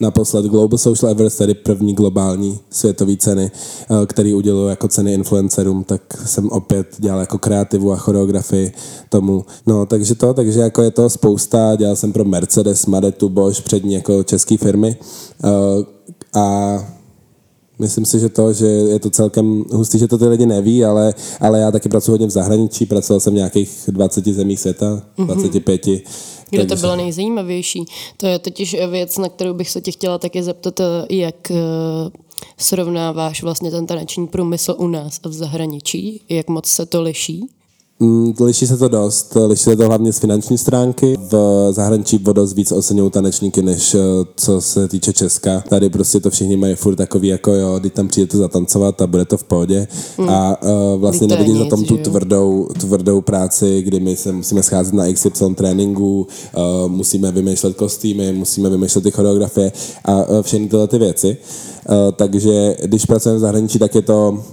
naposled 0.00 0.44
Global 0.44 0.78
Social 0.78 1.12
Awards, 1.12 1.36
tedy 1.36 1.54
první 1.54 1.94
globální 1.94 2.58
světové 2.70 3.16
ceny, 3.16 3.50
eh, 3.50 4.06
který 4.06 4.34
udělují 4.34 4.70
jako 4.70 4.88
ceny 4.88 5.14
influencerům, 5.14 5.84
tak 5.84 6.02
jsem 6.26 6.48
opět 6.48 6.86
dělal 6.98 7.20
jako 7.20 7.38
kreativu 7.38 7.92
a 7.92 7.96
choreografii 7.96 8.72
tomu. 9.08 9.44
No, 9.66 9.86
takže 9.86 10.14
to, 10.14 10.34
takže 10.34 10.60
jako 10.60 10.82
je 10.82 10.90
to 10.90 11.10
spousta, 11.10 11.76
dělal 11.76 11.96
jsem 11.96 12.12
pro 12.12 12.24
Mercedes, 12.24 12.86
Madetu, 12.86 13.28
Bosch, 13.28 13.62
přední 13.62 13.94
jako 13.94 14.22
české 14.22 14.56
firmy 14.56 14.96
eh, 15.44 15.48
a 16.34 16.96
Myslím 17.78 18.04
si, 18.04 18.20
že 18.20 18.28
to, 18.28 18.52
že 18.52 18.66
je 18.66 18.98
to 18.98 19.10
celkem 19.10 19.64
hustý, 19.72 19.98
že 19.98 20.08
to 20.08 20.18
ty 20.18 20.26
lidi 20.26 20.46
neví, 20.46 20.84
ale, 20.84 21.14
ale 21.40 21.60
já 21.60 21.70
taky 21.70 21.88
pracuji 21.88 22.10
hodně 22.10 22.26
v 22.26 22.30
zahraničí, 22.30 22.86
pracoval 22.86 23.20
jsem 23.20 23.32
v 23.32 23.36
nějakých 23.36 23.80
20 23.88 24.24
zemích 24.24 24.60
světa, 24.60 25.02
25. 25.24 25.84
Mm-hmm. 25.84 26.02
Takže... 26.50 26.66
to 26.66 26.76
bylo 26.76 26.96
nejzajímavější? 26.96 27.84
To 28.16 28.26
je 28.26 28.38
totiž 28.38 28.76
věc, 28.90 29.18
na 29.18 29.28
kterou 29.28 29.54
bych 29.54 29.70
se 29.70 29.80
tě 29.80 29.92
chtěla 29.92 30.18
taky 30.18 30.42
zeptat, 30.42 30.80
jak 31.10 31.50
eh, 31.50 31.54
srovnáváš 32.58 33.42
vlastně 33.42 33.70
ten 33.70 33.86
taneční 33.86 34.26
průmysl 34.26 34.74
u 34.78 34.88
nás 34.88 35.20
a 35.24 35.28
v 35.28 35.32
zahraničí? 35.32 36.20
Jak 36.28 36.48
moc 36.48 36.66
se 36.66 36.86
to 36.86 37.02
liší? 37.02 37.46
Mm, 38.00 38.34
liší 38.40 38.66
se 38.66 38.76
to 38.76 38.88
dost. 38.88 39.36
Liší 39.46 39.62
se 39.62 39.76
to 39.76 39.86
hlavně 39.86 40.12
z 40.12 40.18
finanční 40.18 40.58
stránky. 40.58 41.16
V 41.30 41.68
zahraničí 41.70 42.24
o 42.26 42.32
dost 42.32 42.52
víc 42.52 42.72
oceňují 42.72 43.10
tanečníky, 43.10 43.62
než 43.62 43.94
eh, 43.94 43.98
co 44.36 44.60
se 44.60 44.88
týče 44.88 45.12
Česka. 45.12 45.64
Tady 45.68 45.90
prostě 45.90 46.20
to 46.20 46.30
všichni 46.30 46.56
mají 46.56 46.74
furt 46.74 46.96
takový 46.96 47.28
jako 47.28 47.52
jo, 47.52 47.78
kdy 47.78 47.90
tam 47.90 48.08
přijete 48.08 48.36
zatancovat 48.36 49.02
a 49.02 49.06
bude 49.06 49.24
to 49.24 49.36
v 49.36 49.44
pohodě. 49.44 49.88
Mm. 50.18 50.28
A 50.28 50.62
uh, 50.62 51.00
vlastně 51.00 51.28
nevidí 51.28 51.58
za 51.58 51.64
tom 51.64 51.84
tu 51.84 51.96
tvrdou, 51.96 52.68
tvrdou 52.80 53.20
práci, 53.20 53.82
kdy 53.82 54.00
my 54.00 54.16
se 54.16 54.32
musíme 54.32 54.62
scházet 54.62 54.94
na 54.94 55.12
XY 55.12 55.54
tréninku, 55.54 56.26
uh, 56.56 56.90
musíme 56.92 57.32
vymýšlet 57.32 57.76
kostýmy, 57.76 58.32
musíme 58.32 58.70
vymýšlet 58.70 59.04
ty 59.04 59.10
choreografie 59.10 59.72
a 60.04 60.24
uh, 60.24 60.42
všechny 60.42 60.68
tyhle 60.68 60.88
ty 60.88 60.98
věci. 60.98 61.36
Uh, 61.88 61.94
takže 62.16 62.76
když 62.84 63.06
pracujeme 63.06 63.38
v 63.38 63.40
zahraničí, 63.40 63.78
tak 63.78 63.94
je 63.94 64.02
to 64.02 64.44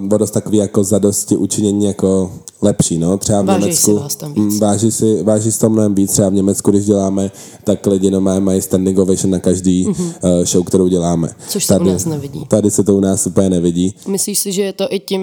uh, 0.00 0.18
dost 0.18 0.30
takový 0.30 0.58
jako 0.58 0.84
zadosti 0.84 1.36
učinění 1.36 1.84
jako 1.84 2.30
lepší, 2.62 2.98
no. 2.98 3.18
Třeba 3.18 3.42
v 3.42 3.44
váží 3.44 3.60
Německu 3.60 3.90
si 3.90 3.92
vás 3.92 4.16
tam 4.16 4.34
víc. 4.34 4.54
Mm, 4.54 4.60
váží 4.60 4.90
si, 4.90 5.22
váží 5.22 5.52
si 5.52 5.60
to 5.60 5.70
mnohem 5.70 5.94
víc. 5.94 6.12
Třeba 6.12 6.28
v 6.28 6.32
Německu, 6.32 6.70
když 6.70 6.84
děláme, 6.84 7.30
tak 7.64 7.86
lidi 7.86 8.10
no 8.10 8.20
mají 8.20 8.62
standing 8.62 8.98
ovation 8.98 9.30
na 9.30 9.38
každý 9.38 9.86
mm-hmm. 9.86 10.44
show, 10.44 10.64
kterou 10.64 10.88
děláme. 10.88 11.28
Což 11.48 11.64
se 11.64 11.68
tady, 11.68 11.84
u 11.84 11.92
nás 11.92 12.04
nevidí. 12.04 12.46
Tady 12.48 12.70
se 12.70 12.84
to 12.84 12.96
u 12.96 13.00
nás 13.00 13.26
úplně 13.26 13.50
nevidí. 13.50 13.94
Myslíš 14.08 14.38
si, 14.38 14.52
že 14.52 14.62
je 14.62 14.72
to 14.72 14.86
i 14.90 15.00
tím, 15.00 15.22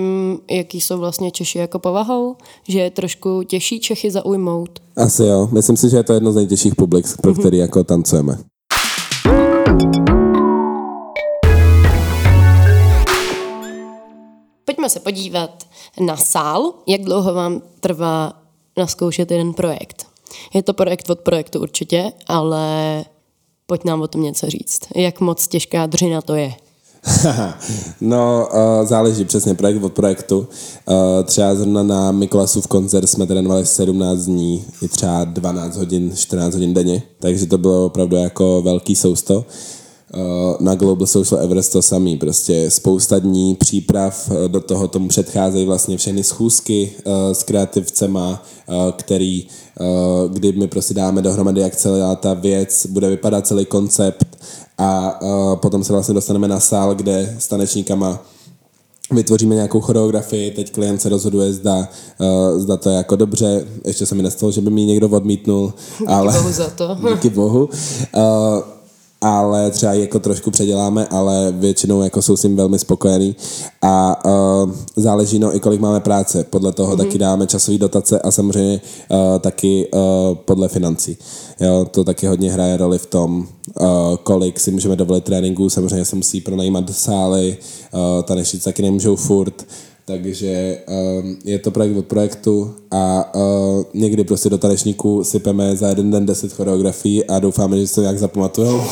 jaký 0.52 0.82
jsou 0.82 0.98
vlastně 0.98 1.32
Češi 1.32 1.58
jako 1.60 1.80
povahou? 1.80 2.36
Že 2.68 2.80
je 2.80 2.92
trošku 2.92 3.44
těžší 3.44 3.80
Čechy 3.80 4.12
zaujmout? 4.12 4.80
Asi 4.96 5.24
jo. 5.24 5.50
Myslím 5.52 5.78
si, 5.78 5.90
že 5.90 5.98
je 5.98 6.04
to 6.04 6.14
jedno 6.14 6.32
z 6.32 6.36
nejtěžších 6.36 6.76
publik, 6.76 7.06
pro 7.22 7.34
mm-hmm. 7.34 7.40
který 7.40 7.58
jako 7.58 7.84
tancujeme. 7.84 8.38
Pojďme 14.66 14.90
se 14.90 15.00
podívat 15.00 15.64
na 16.00 16.18
sál. 16.18 16.74
Jak 16.88 17.02
dlouho 17.02 17.34
vám 17.34 17.62
trvá 17.80 18.34
naskoušet 18.78 19.32
jeden 19.32 19.54
projekt? 19.54 20.06
Je 20.54 20.64
to 20.64 20.74
projekt 20.74 21.10
od 21.10 21.20
projektu 21.20 21.60
určitě, 21.60 22.12
ale 22.28 23.06
pojď 23.66 23.84
nám 23.84 24.02
o 24.02 24.08
tom 24.08 24.22
něco 24.22 24.50
říct. 24.50 24.80
Jak 24.96 25.20
moc 25.20 25.48
těžká 25.48 25.86
dřina 25.86 26.22
to 26.22 26.36
je? 26.36 26.54
no, 28.02 28.48
uh, 28.54 28.88
záleží 28.88 29.26
přesně 29.26 29.54
projekt 29.54 29.84
od 29.84 29.94
projektu. 29.94 30.40
Uh, 30.40 30.96
třeba 31.24 31.56
zrovna 31.56 31.84
na 31.84 32.12
Mikolasův 32.12 32.68
koncert 32.68 33.08
jsme 33.08 33.28
trénovali 33.28 33.66
17 33.66 34.20
dní, 34.20 34.66
i 34.82 34.88
třeba 34.88 35.24
12 35.24 35.78
hodin, 35.78 36.16
14 36.16 36.54
hodin 36.54 36.74
denně, 36.74 37.02
takže 37.20 37.46
to 37.46 37.58
bylo 37.58 37.86
opravdu 37.86 38.16
jako 38.16 38.62
velký 38.62 38.96
sousto. 38.96 39.46
Eh, 40.16 40.56
na 40.60 40.76
Global 40.76 41.08
Social 41.08 41.42
Everest 41.42 41.72
to 41.72 41.82
samý, 41.82 42.18
prostě 42.18 42.72
spousta 42.72 43.20
dní 43.20 43.56
příprav, 43.56 44.32
eh, 44.32 44.48
do 44.48 44.62
toho 44.62 44.88
tomu 44.88 45.08
předcházejí 45.08 45.66
vlastně 45.66 45.98
všechny 45.98 46.24
schůzky 46.24 46.92
eh, 47.06 47.36
s 47.36 47.44
kreativcema, 47.44 48.44
který, 48.98 49.48
kdy 50.28 50.52
my 50.52 50.68
prostě 50.68 50.94
dáme 50.94 51.22
dohromady, 51.22 51.62
jak 51.62 51.76
celá 51.76 52.16
ta 52.16 52.34
věc 52.34 52.86
bude 52.86 53.10
vypadat, 53.10 53.48
celý 53.48 53.66
koncept 53.66 54.38
a 54.78 55.20
potom 55.56 55.84
se 55.84 55.94
vlastně 55.94 56.14
dostaneme 56.14 56.48
na 56.48 56.60
sál, 56.60 56.96
kde 56.96 57.36
s 57.40 57.48
tanečníkama 57.48 58.24
vytvoříme 59.12 59.56
nějakou 59.56 59.82
choreografii, 59.82 60.52
teď 60.52 60.72
klient 60.72 61.02
se 61.02 61.10
rozhoduje, 61.10 61.54
zda, 61.54 61.88
uh, 62.20 62.60
zda 62.60 62.78
to 62.78 62.90
je 62.90 62.96
jako 62.96 63.16
dobře, 63.16 63.66
ještě 63.86 64.06
se 64.06 64.16
mi 64.16 64.24
nestalo, 64.24 64.52
že 64.52 64.62
by 64.62 64.70
mi 64.70 64.86
někdo 64.86 65.10
odmítnul, 65.10 65.74
ale... 66.08 66.34
Díky 66.34 66.44
bohu 66.44 66.54
za 66.54 66.70
to. 66.70 66.98
díky 67.14 67.30
bohu. 67.30 67.70
Uh, 68.16 68.75
ale 69.26 69.72
třeba 69.72 69.94
ji 69.94 70.02
jako 70.02 70.20
trošku 70.20 70.52
předěláme, 70.52 71.08
ale 71.08 71.52
většinou 71.52 72.02
jako 72.02 72.22
jsou 72.22 72.38
s 72.38 72.42
tím 72.42 72.56
velmi 72.56 72.80
spokojený 72.80 73.36
a 73.82 74.26
uh, 74.26 74.72
záleží 74.96 75.40
no 75.40 75.56
i 75.56 75.60
kolik 75.60 75.82
máme 75.82 76.00
práce, 76.00 76.44
podle 76.44 76.72
toho 76.72 76.94
mm-hmm. 76.94 76.98
taky 76.98 77.18
dáme 77.18 77.48
časové 77.48 77.78
dotace 77.78 78.20
a 78.20 78.32
samozřejmě 78.32 78.82
uh, 79.10 79.40
taky 79.40 79.88
uh, 79.94 80.00
podle 80.36 80.68
financí. 80.68 81.18
Jo, 81.60 81.88
to 81.92 82.04
taky 82.04 82.28
hodně 82.28 82.52
hraje 82.52 82.78
roli 82.78 82.98
v 82.98 83.06
tom, 83.06 83.48
uh, 83.80 83.88
kolik 84.24 84.60
si 84.60 84.72
můžeme 84.72 84.96
dovolit 84.96 85.24
tréninků, 85.24 85.70
samozřejmě 85.70 86.06
se 86.06 86.16
musí 86.16 86.42
pronajímat 86.42 86.90
sály, 86.90 87.58
uh, 87.94 88.24
tanečníci 88.24 88.66
taky 88.66 88.82
nemůžou 88.82 89.16
furt, 89.16 89.66
takže 90.06 90.78
um, 90.88 91.38
je 91.46 91.60
to 91.60 91.72
projekt 91.72 91.98
od 91.98 92.06
projektu 92.06 92.76
a 92.92 93.36
uh, 93.36 93.84
někdy 93.94 94.24
prostě 94.24 94.50
do 94.50 94.58
tanečníků 94.58 95.24
sypeme 95.24 95.76
za 95.76 95.88
jeden 95.88 96.12
den 96.12 96.26
deset 96.26 96.54
choreografií 96.54 97.26
a 97.26 97.40
doufáme, 97.40 97.80
že 97.80 97.88
se 97.88 98.02
nějak 98.02 98.20
zapamatujou. 98.20 98.82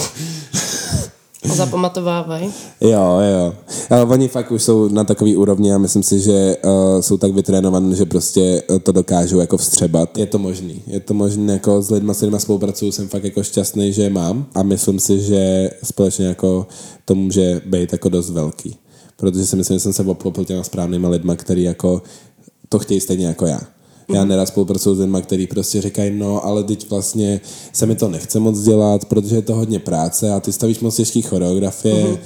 Zapamatovávají. 1.46 2.54
Jo, 2.82 3.20
jo. 3.20 3.54
Ale 3.90 4.06
oni 4.06 4.28
fakt 4.28 4.52
už 4.52 4.64
jsou 4.64 4.88
na 4.90 5.04
takový 5.04 5.36
úrovni 5.36 5.74
a 5.74 5.78
myslím 5.78 6.04
si, 6.04 6.20
že 6.20 6.58
uh, 6.64 7.02
jsou 7.02 7.18
tak 7.18 7.32
vytrénovaní, 7.32 7.96
že 7.96 8.06
prostě 8.06 8.64
to 8.84 8.92
dokážou 8.92 9.40
jako 9.40 9.58
vstřebat. 9.58 10.18
Je 10.18 10.26
to 10.26 10.40
možný. 10.40 10.82
Je 10.88 11.00
to 11.00 11.14
možný 11.14 11.48
jako 11.48 11.82
s 11.82 11.90
lidmi, 11.90 12.14
s 12.14 12.18
kterými 12.18 12.40
spolupracuju, 12.40 12.92
jsem 12.92 13.08
fakt 13.08 13.24
jako 13.24 13.44
šťastný, 13.44 13.94
že 13.94 14.04
je 14.04 14.10
mám 14.10 14.46
a 14.56 14.64
myslím 14.64 15.00
si, 15.00 15.20
že 15.20 15.70
společně 15.84 16.26
jako 16.26 16.68
to 17.06 17.16
může 17.16 17.62
být 17.66 17.92
jako 17.92 18.10
dost 18.10 18.30
velký 18.30 18.76
protože 19.18 19.46
si 19.46 19.56
myslím, 19.56 19.76
že 19.76 19.80
jsem 19.80 19.94
se 19.94 20.04
obklopil 20.04 20.46
těma 20.46 20.64
správnýma 20.64 21.10
lidma, 21.10 21.36
který 21.36 21.64
jako 21.64 22.02
to 22.70 22.80
chtějí 22.80 23.00
stejně 23.00 23.26
jako 23.26 23.46
já. 23.46 23.60
Já 24.10 24.20
mhm. 24.20 24.30
nerad 24.30 24.48
spolupracuju 24.48 24.96
s 24.96 25.00
lidmi, 25.00 25.22
kteří 25.22 25.48
prostě 25.48 25.82
říkají, 25.82 26.20
no 26.20 26.46
ale 26.46 26.64
teď 26.64 26.90
vlastně 26.90 27.42
se 27.74 27.86
mi 27.86 27.96
to 27.96 28.10
nechce 28.10 28.40
moc 28.40 28.60
dělat, 28.60 29.06
protože 29.06 29.36
je 29.36 29.42
to 29.42 29.56
hodně 29.56 29.80
práce 29.80 30.34
a 30.34 30.40
ty 30.40 30.54
stavíš 30.54 30.80
moc 30.80 30.96
těžký 30.96 31.22
choreografie, 31.22 32.06
uh-huh. 32.06 32.18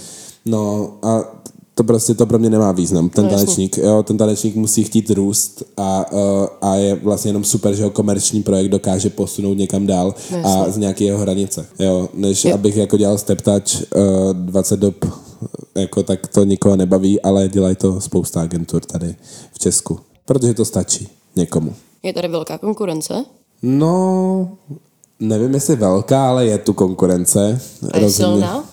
no 0.45 0.93
a 1.01 1.41
to 1.77 1.83
prostě 1.83 2.13
to 2.13 2.25
pro 2.25 2.39
mě 2.39 2.49
nemá 2.49 2.71
význam. 2.71 3.09
Ten 3.09 3.25
no, 3.25 3.31
tanečník, 3.31 3.77
jo, 3.77 4.03
ten 4.03 4.17
tanečník 4.17 4.55
musí 4.55 4.83
chtít 4.83 5.09
růst 5.09 5.63
a, 5.77 6.11
uh, 6.11 6.19
a 6.61 6.75
je 6.75 6.95
vlastně 6.95 7.29
jenom 7.29 7.43
super, 7.43 7.75
že 7.75 7.83
ho 7.83 7.89
komerční 7.89 8.43
projekt 8.43 8.69
dokáže 8.69 9.09
posunout 9.09 9.53
někam 9.53 9.87
dál 9.87 10.15
no, 10.31 10.45
a 10.45 10.71
z 10.71 10.77
nějaké 10.77 11.03
jeho 11.03 11.19
hranice. 11.19 11.65
Jo, 11.79 12.09
než 12.13 12.45
jo. 12.45 12.53
abych 12.53 12.75
jako 12.77 12.97
dělal 12.97 13.17
step 13.17 13.41
touch 13.41 13.81
uh, 13.95 14.33
20 14.33 14.79
dob 14.79 15.05
jako 15.75 16.03
tak 16.03 16.27
to 16.27 16.43
nikoho 16.43 16.75
nebaví, 16.75 17.21
ale 17.21 17.47
dělají 17.47 17.75
to 17.75 18.01
spousta 18.01 18.41
agentur 18.41 18.85
tady 18.85 19.15
v 19.53 19.59
Česku, 19.59 19.99
protože 20.25 20.53
to 20.53 20.65
stačí 20.65 21.09
někomu. 21.35 21.75
Je 22.03 22.13
tady 22.13 22.27
velká 22.27 22.57
konkurence? 22.57 23.25
No, 23.61 24.57
nevím, 25.19 25.53
jestli 25.53 25.75
velká, 25.75 26.29
ale 26.29 26.45
je 26.45 26.57
tu 26.57 26.73
konkurence. 26.73 27.61
A 27.91 27.97
je 27.97 28.09
silná? 28.09 28.63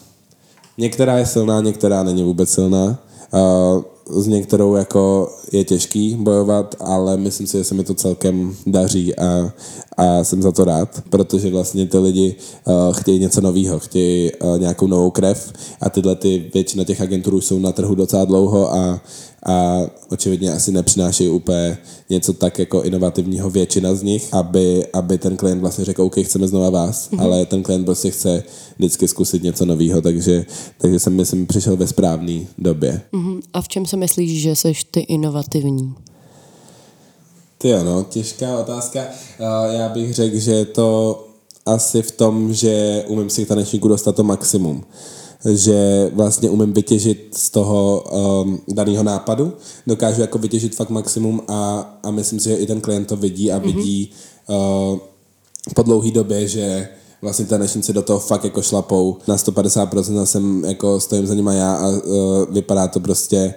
Některá 0.79 1.19
je 1.19 1.27
silná, 1.27 1.61
některá 1.61 2.03
není 2.03 2.25
vůbec 2.25 2.51
silná. 2.51 2.99
Uh, 3.33 3.83
s 4.11 4.27
některou 4.27 4.75
jako 4.75 5.33
je 5.53 5.65
těžký 5.65 6.15
bojovat, 6.15 6.75
ale 6.81 7.17
myslím 7.17 7.47
si, 7.47 7.59
že 7.59 7.65
se 7.65 7.75
mi 7.75 7.85
to 7.85 7.95
celkem 7.95 8.57
daří 8.67 9.17
a, 9.17 9.53
a 9.97 10.25
jsem 10.25 10.43
za 10.43 10.53
to 10.53 10.65
rád, 10.65 11.03
protože 11.11 11.51
vlastně 11.51 11.87
ty 11.87 11.99
lidi 11.99 12.35
uh, 12.65 12.93
chtějí 12.93 13.19
něco 13.19 13.41
nového, 13.41 13.79
chtějí 13.79 14.33
uh, 14.35 14.59
nějakou 14.59 14.87
novou 14.87 15.11
krev 15.11 15.53
a 15.81 15.91
tyhle 15.91 16.17
ty 16.17 16.51
většina 16.55 16.85
těch 16.85 17.01
agenturů 17.01 17.41
jsou 17.41 17.59
na 17.59 17.73
trhu 17.73 17.95
docela 17.95 18.25
dlouho 18.25 18.75
a, 18.75 19.01
a 19.45 19.81
očividně 20.11 20.53
asi 20.53 20.73
nepřinášejí 20.73 21.31
úplně 21.31 21.79
něco 22.11 22.33
tak 22.33 22.59
jako 22.59 22.83
inovativního 22.83 23.51
většina 23.51 23.95
z 23.95 24.03
nich, 24.03 24.35
aby, 24.35 24.87
aby 24.93 25.19
ten 25.19 25.37
klient 25.37 25.61
vlastně 25.61 25.85
řekl, 25.85 26.03
OK, 26.03 26.15
chceme 26.23 26.49
znova 26.49 26.71
vás, 26.71 27.11
mm-hmm. 27.11 27.23
ale 27.23 27.47
ten 27.47 27.63
klient 27.63 27.85
prostě 27.85 28.11
chce 28.11 28.43
vždycky 28.77 29.09
zkusit 29.09 29.43
něco 29.43 29.65
nového, 29.65 30.01
takže, 30.01 30.47
takže 30.79 30.99
jsem 30.99 31.17
myslím 31.17 31.47
přišel 31.47 31.77
ve 31.77 31.87
správné 31.87 32.41
době. 32.59 33.01
Mm-hmm. 33.13 33.41
A 33.53 33.63
v 33.63 33.69
čem 33.69 33.87
se 33.87 33.97
myslíš, 33.97 34.43
že 34.43 34.57
jsi 34.57 34.73
ty 34.91 35.01
inovativní? 35.01 35.95
Ty 37.59 37.75
ano, 37.75 38.07
těžká 38.09 38.59
otázka. 38.59 39.05
Já 39.71 39.89
bych 39.89 40.15
řekl, 40.15 40.39
že 40.39 40.53
je 40.53 40.65
to 40.65 41.21
asi 41.67 42.03
v 42.03 42.11
tom, 42.11 42.55
že 42.55 43.05
umím 43.09 43.31
si 43.31 43.45
k 43.45 43.49
tanečníku 43.49 43.89
dostat 43.89 44.17
to 44.17 44.25
maximum 44.25 44.85
že 45.53 46.11
vlastně 46.15 46.51
umím 46.51 46.73
vytěžit 46.73 47.29
z 47.37 47.51
toho 47.51 48.05
um, 48.45 48.61
daného 48.69 49.03
nápadu, 49.03 49.53
dokážu 49.87 50.21
jako 50.21 50.39
vytěžit 50.39 50.75
fakt 50.75 50.91
maximum 50.91 51.43
a, 51.49 51.81
a 52.03 52.11
myslím 52.11 52.41
si, 52.41 52.49
že 52.49 52.57
i 52.57 52.67
ten 52.67 52.81
klient 52.81 53.05
to 53.05 53.17
vidí 53.17 53.53
a 53.53 53.59
vidí 53.59 54.11
mm-hmm. 54.49 54.93
uh, 54.93 54.99
po 55.75 55.83
dlouhé 55.83 56.11
době, 56.11 56.49
že 56.49 56.89
vlastně 57.23 57.45
tanečníci 57.45 57.93
do 57.93 58.03
toho 58.03 58.21
fakt 58.21 58.45
jako 58.45 58.63
šlapou 58.63 59.17
na 59.29 59.37
150% 59.37 60.21
a 60.21 60.27
jsem 60.27 60.65
jako 60.65 61.01
stojím 61.01 61.27
za 61.27 61.35
nima 61.35 61.53
já 61.53 61.75
a 61.75 61.89
uh, 61.89 61.99
vypadá 62.51 62.89
to 62.89 63.01
prostě 63.01 63.55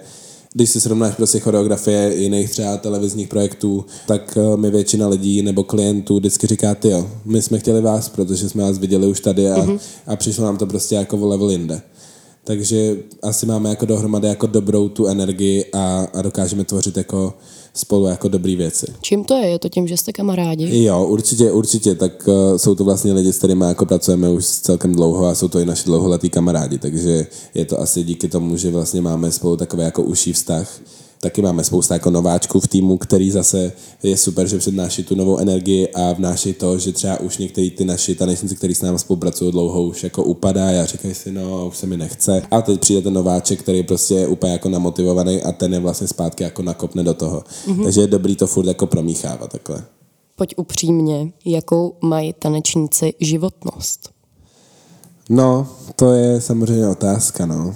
když 0.58 0.70
si 0.70 0.80
srovnáš 0.80 1.14
prostě 1.14 1.40
choreografie 1.40 2.14
jiných 2.14 2.50
třeba 2.50 2.76
televizních 2.76 3.28
projektů, 3.28 3.84
tak 4.06 4.36
uh, 4.36 4.56
mi 4.56 4.70
většina 4.70 5.08
lidí 5.08 5.42
nebo 5.42 5.64
klientů 5.64 6.16
vždycky 6.18 6.46
říká, 6.46 6.74
ty 6.74 6.88
jo, 6.88 7.10
my 7.24 7.42
jsme 7.42 7.58
chtěli 7.58 7.80
vás, 7.80 8.08
protože 8.08 8.48
jsme 8.48 8.62
vás 8.62 8.78
viděli 8.78 9.06
už 9.06 9.20
tady 9.20 9.50
a, 9.50 9.56
mm-hmm. 9.56 9.78
a 10.06 10.16
přišlo 10.16 10.44
nám 10.44 10.56
to 10.56 10.66
prostě 10.66 10.94
jako 10.94 11.16
v 11.16 11.22
level 11.22 11.50
jinde. 11.50 11.80
Takže 12.48 12.96
asi 13.22 13.46
máme 13.46 13.68
jako 13.68 13.86
dohromady 13.86 14.28
jako 14.28 14.46
dobrou 14.46 14.88
tu 14.88 15.06
energii 15.06 15.64
a, 15.72 16.06
a 16.14 16.22
dokážeme 16.22 16.64
tvořit 16.64 16.96
jako 16.96 17.34
spolu 17.74 18.06
jako 18.06 18.28
dobrý 18.28 18.56
věci. 18.56 18.86
Čím 19.00 19.24
to 19.24 19.34
je? 19.34 19.48
Je 19.48 19.58
to 19.58 19.68
tím, 19.68 19.88
že 19.88 19.96
jste 19.96 20.12
kamarádi? 20.12 20.84
Jo, 20.84 21.06
určitě, 21.06 21.52
určitě. 21.52 21.94
Tak 21.94 22.28
uh, 22.28 22.56
jsou 22.56 22.74
to 22.74 22.84
vlastně 22.84 23.12
lidi, 23.12 23.32
s 23.32 23.38
kterými 23.38 23.64
jako 23.64 23.86
pracujeme 23.86 24.28
už 24.28 24.44
celkem 24.46 24.94
dlouho 24.94 25.26
a 25.26 25.34
jsou 25.34 25.48
to 25.48 25.58
i 25.58 25.66
naši 25.66 25.84
dlouholetí 25.84 26.30
kamarádi, 26.30 26.78
takže 26.78 27.26
je 27.54 27.64
to 27.64 27.80
asi 27.80 28.02
díky 28.02 28.28
tomu, 28.28 28.56
že 28.56 28.70
vlastně 28.70 29.00
máme 29.00 29.30
spolu 29.30 29.56
takový 29.56 29.82
jako 29.82 30.02
užší 30.02 30.32
vztah 30.32 30.80
Taky 31.20 31.42
máme 31.42 31.64
spousta 31.64 31.94
jako 31.94 32.10
nováčků 32.10 32.60
v 32.60 32.68
týmu, 32.68 32.98
který 32.98 33.30
zase 33.30 33.72
je 34.02 34.16
super, 34.16 34.48
že 34.48 34.58
přednáší 34.58 35.04
tu 35.04 35.14
novou 35.14 35.38
energii 35.38 35.88
a 35.88 36.12
vnáší 36.12 36.52
to, 36.52 36.78
že 36.78 36.92
třeba 36.92 37.20
už 37.20 37.38
některý 37.38 37.70
ty 37.70 37.84
naši 37.84 38.14
tanečníci, 38.14 38.56
kteří 38.56 38.74
s 38.74 38.82
námi 38.82 38.98
spolupracují 38.98 39.52
dlouho, 39.52 39.82
už 39.82 40.04
jako 40.04 40.24
upadá 40.24 40.82
a 40.82 40.84
říkají 40.84 41.14
si, 41.14 41.32
no, 41.32 41.66
už 41.68 41.76
se 41.76 41.86
mi 41.86 41.96
nechce. 41.96 42.42
A 42.50 42.62
teď 42.62 42.80
přijde 42.80 43.02
ten 43.02 43.12
nováček, 43.12 43.62
který 43.62 43.82
prostě 43.82 44.14
je 44.14 44.28
úplně 44.28 44.52
jako 44.52 44.68
namotivovaný 44.68 45.42
a 45.42 45.52
ten 45.52 45.74
je 45.74 45.80
vlastně 45.80 46.08
zpátky 46.08 46.44
jako 46.44 46.62
nakopne 46.62 47.02
do 47.02 47.14
toho. 47.14 47.44
Mm-hmm. 47.66 47.84
Takže 47.84 48.00
je 48.00 48.06
dobrý 48.06 48.36
to 48.36 48.46
furt 48.46 48.66
jako 48.66 48.86
promíchávat 48.86 49.52
takhle. 49.52 49.84
Pojď 50.36 50.54
upřímně, 50.56 51.32
jakou 51.44 51.96
mají 52.02 52.32
tanečníci 52.32 53.14
životnost? 53.20 54.10
No, 55.30 55.68
to 55.96 56.12
je 56.12 56.40
samozřejmě 56.40 56.88
otázka, 56.88 57.46
no. 57.46 57.74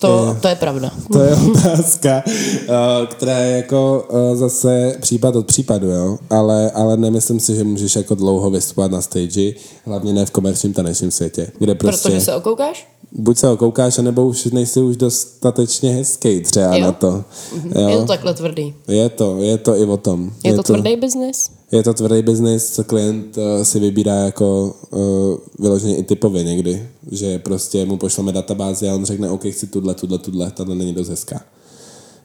To, 0.00 0.26
je, 0.28 0.40
to 0.40 0.48
je 0.48 0.54
pravda. 0.54 0.90
To 1.12 1.20
je 1.20 1.36
otázka, 1.50 2.22
eh, 2.26 3.06
která 3.06 3.38
je 3.38 3.56
jako 3.56 4.08
eh, 4.10 4.36
zase 4.36 4.96
případ 5.00 5.36
od 5.36 5.46
případu, 5.46 5.90
jo? 5.90 6.18
Ale, 6.30 6.70
ale 6.70 6.96
nemyslím 6.96 7.40
si, 7.40 7.56
že 7.56 7.64
můžeš 7.64 7.96
jako 7.96 8.14
dlouho 8.14 8.50
vystupovat 8.50 8.90
na 8.90 9.00
stage, 9.00 9.52
hlavně 9.84 10.12
ne 10.12 10.26
v 10.26 10.30
komerčním 10.30 10.72
tanečním 10.72 11.10
světě. 11.10 11.52
Kde 11.58 11.74
prostě, 11.74 12.08
Protože 12.08 12.20
se 12.20 12.34
okoukáš? 12.34 12.88
Buď 13.12 13.38
se 13.38 13.48
okoukáš, 13.48 13.98
anebo 13.98 14.26
už 14.26 14.44
nejsi 14.44 14.80
už 14.80 14.96
dostatečně 14.96 15.94
hezký 15.94 16.40
třeba 16.40 16.76
jo. 16.76 16.84
na 16.84 16.92
to. 16.92 17.24
Mhm. 17.54 17.72
Jo? 17.74 17.88
Je 17.88 17.96
to 17.98 18.04
takhle 18.04 18.34
tvrdý. 18.34 18.74
Je 18.88 19.08
to, 19.08 19.38
je 19.38 19.58
to 19.58 19.76
i 19.76 19.84
o 19.84 19.96
tom. 19.96 20.30
Je, 20.44 20.50
je 20.50 20.56
to, 20.56 20.62
to 20.62 20.72
tvrdý 20.72 20.96
biznis? 20.96 21.50
Je 21.72 21.82
to 21.82 21.94
tvrdý 21.94 22.22
biznis, 22.22 22.70
co 22.70 22.84
klient 22.84 23.36
uh, 23.36 23.62
si 23.62 23.80
vybírá 23.80 24.14
jako 24.14 24.76
uh, 24.90 25.38
vyloženě 25.58 25.96
i 25.96 26.02
typově 26.02 26.44
někdy, 26.44 26.88
že 27.10 27.38
prostě 27.38 27.84
mu 27.84 27.96
pošleme 27.96 28.32
databázi 28.32 28.88
a 28.88 28.94
on 28.94 29.04
řekne, 29.04 29.30
OK, 29.30 29.44
chci 29.44 29.66
tuhle, 29.66 29.94
tuhle, 29.94 30.18
tuhle, 30.18 30.50
tahle 30.50 30.74
není 30.74 30.94
dost 30.94 31.08
hezká. 31.08 31.40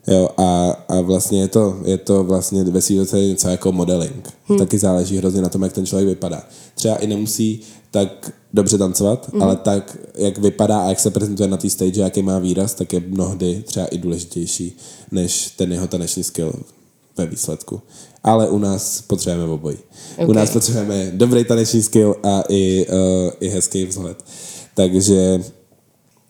Jo, 0.08 0.30
a, 0.38 0.70
a 0.88 1.02
vlastně 1.02 1.42
je 1.42 1.48
to, 1.48 1.78
je 1.86 1.98
to 1.98 2.24
vlastně 2.24 2.64
ve 2.64 2.82
svíce 2.82 3.22
něco 3.22 3.48
jako 3.48 3.72
modeling. 3.72 4.34
Hmm. 4.46 4.60
Taky 4.60 4.78
záleží 4.78 5.18
hrozně 5.18 5.42
na 5.42 5.50
tom, 5.50 5.64
jak 5.64 5.74
ten 5.74 5.86
člověk 5.86 6.08
vypadá. 6.08 6.44
Třeba 6.76 6.96
i 6.96 7.08
nemusí 7.08 7.62
tak 7.92 8.32
dobře 8.54 8.78
tancovat, 8.78 9.34
hmm. 9.34 9.44
ale 9.44 9.56
tak, 9.56 9.98
jak 10.16 10.38
vypadá 10.38 10.80
a 10.80 10.90
jak 10.90 11.00
se 11.00 11.12
prezentuje 11.12 11.50
na 11.50 11.58
té 11.58 11.70
stage, 11.70 12.02
jaký 12.02 12.22
má 12.22 12.40
výraz, 12.40 12.74
tak 12.74 12.94
je 12.94 13.00
mnohdy 13.00 13.64
třeba 13.66 13.86
i 13.86 13.98
důležitější 13.98 14.78
než 15.12 15.50
ten 15.58 15.72
jeho 15.72 15.88
taneční 15.88 16.24
skill 16.24 16.54
ve 17.18 17.26
výsledku. 17.26 17.82
Ale 18.26 18.50
u 18.50 18.58
nás 18.58 19.02
potřebujeme 19.02 19.54
obojí. 19.54 19.78
Okay. 20.14 20.26
U 20.26 20.34
nás 20.34 20.50
potřebujeme 20.50 21.12
dobrý 21.12 21.46
taneční 21.46 21.84
skill 21.84 22.16
a 22.24 22.44
i, 22.50 22.86
uh, 22.88 23.32
i 23.40 23.50
hezký 23.50 23.86
vzhled. 23.86 24.18
Takže 24.76 25.44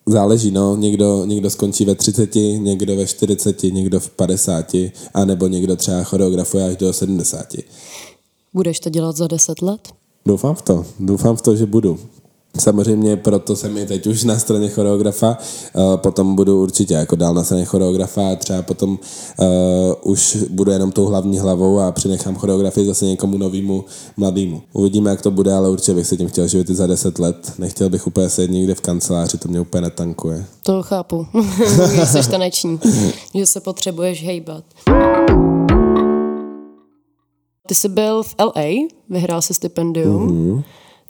záleží, 0.05 0.51
no. 0.51 0.75
Někdo, 0.75 1.25
někdo 1.25 1.49
skončí 1.49 1.85
ve 1.85 1.95
30, 1.95 2.35
někdo 2.35 2.95
ve 2.95 3.07
40, 3.07 3.63
někdo 3.63 3.99
v 3.99 4.09
50, 4.09 4.75
a 5.13 5.25
nebo 5.25 5.47
někdo 5.47 5.75
třeba 5.75 6.03
choreografuje 6.03 6.65
až 6.65 6.75
do 6.75 6.93
70. 6.93 7.53
Budeš 8.53 8.79
to 8.79 8.89
dělat 8.89 9.15
za 9.15 9.27
10 9.27 9.61
let? 9.61 9.81
Doufám 10.25 10.55
v 10.55 10.61
to. 10.61 10.85
Doufám 10.99 11.35
v 11.35 11.41
to, 11.41 11.55
že 11.55 11.65
budu. 11.65 11.99
Samozřejmě 12.59 13.17
proto 13.17 13.55
jsem 13.55 13.77
i 13.77 13.85
teď 13.85 14.07
už 14.07 14.23
na 14.23 14.39
straně 14.39 14.69
choreografa, 14.69 15.37
uh, 15.73 15.97
potom 15.97 16.35
budu 16.35 16.61
určitě 16.61 16.93
jako 16.93 17.15
dál 17.15 17.33
na 17.33 17.43
straně 17.43 17.65
choreografa 17.65 18.31
a 18.31 18.35
třeba 18.35 18.61
potom 18.61 18.99
uh, 19.39 19.45
už 20.11 20.37
budu 20.49 20.71
jenom 20.71 20.91
tou 20.91 21.05
hlavní 21.05 21.39
hlavou 21.39 21.79
a 21.79 21.91
přinechám 21.91 22.35
choreografii 22.35 22.87
zase 22.87 23.05
někomu 23.05 23.37
novému 23.37 23.85
mladému. 24.17 24.61
Uvidíme, 24.73 25.09
jak 25.09 25.21
to 25.21 25.31
bude, 25.31 25.53
ale 25.53 25.69
určitě 25.69 25.93
bych 25.93 26.07
se 26.07 26.17
tím 26.17 26.27
chtěl 26.27 26.47
živit 26.47 26.69
i 26.69 26.75
za 26.75 26.87
deset 26.87 27.19
let. 27.19 27.53
Nechtěl 27.57 27.89
bych 27.89 28.07
úplně 28.07 28.29
sedět 28.29 28.51
někde 28.51 28.75
v 28.75 28.81
kanceláři, 28.81 29.37
to 29.37 29.47
mě 29.47 29.61
úplně 29.61 29.81
netankuje. 29.81 30.45
To 30.63 30.83
chápu, 30.83 31.27
jsi 32.05 32.29
taneční, 32.29 32.79
že 33.35 33.45
se 33.45 33.59
potřebuješ 33.59 34.23
hejbat. 34.23 34.63
Ty 37.67 37.75
jsi 37.75 37.89
byl 37.89 38.23
v 38.23 38.35
LA, 38.39 38.87
vyhrál 39.09 39.41
si 39.41 39.53
stipendium, 39.53 40.29
mm-hmm. 40.29 40.63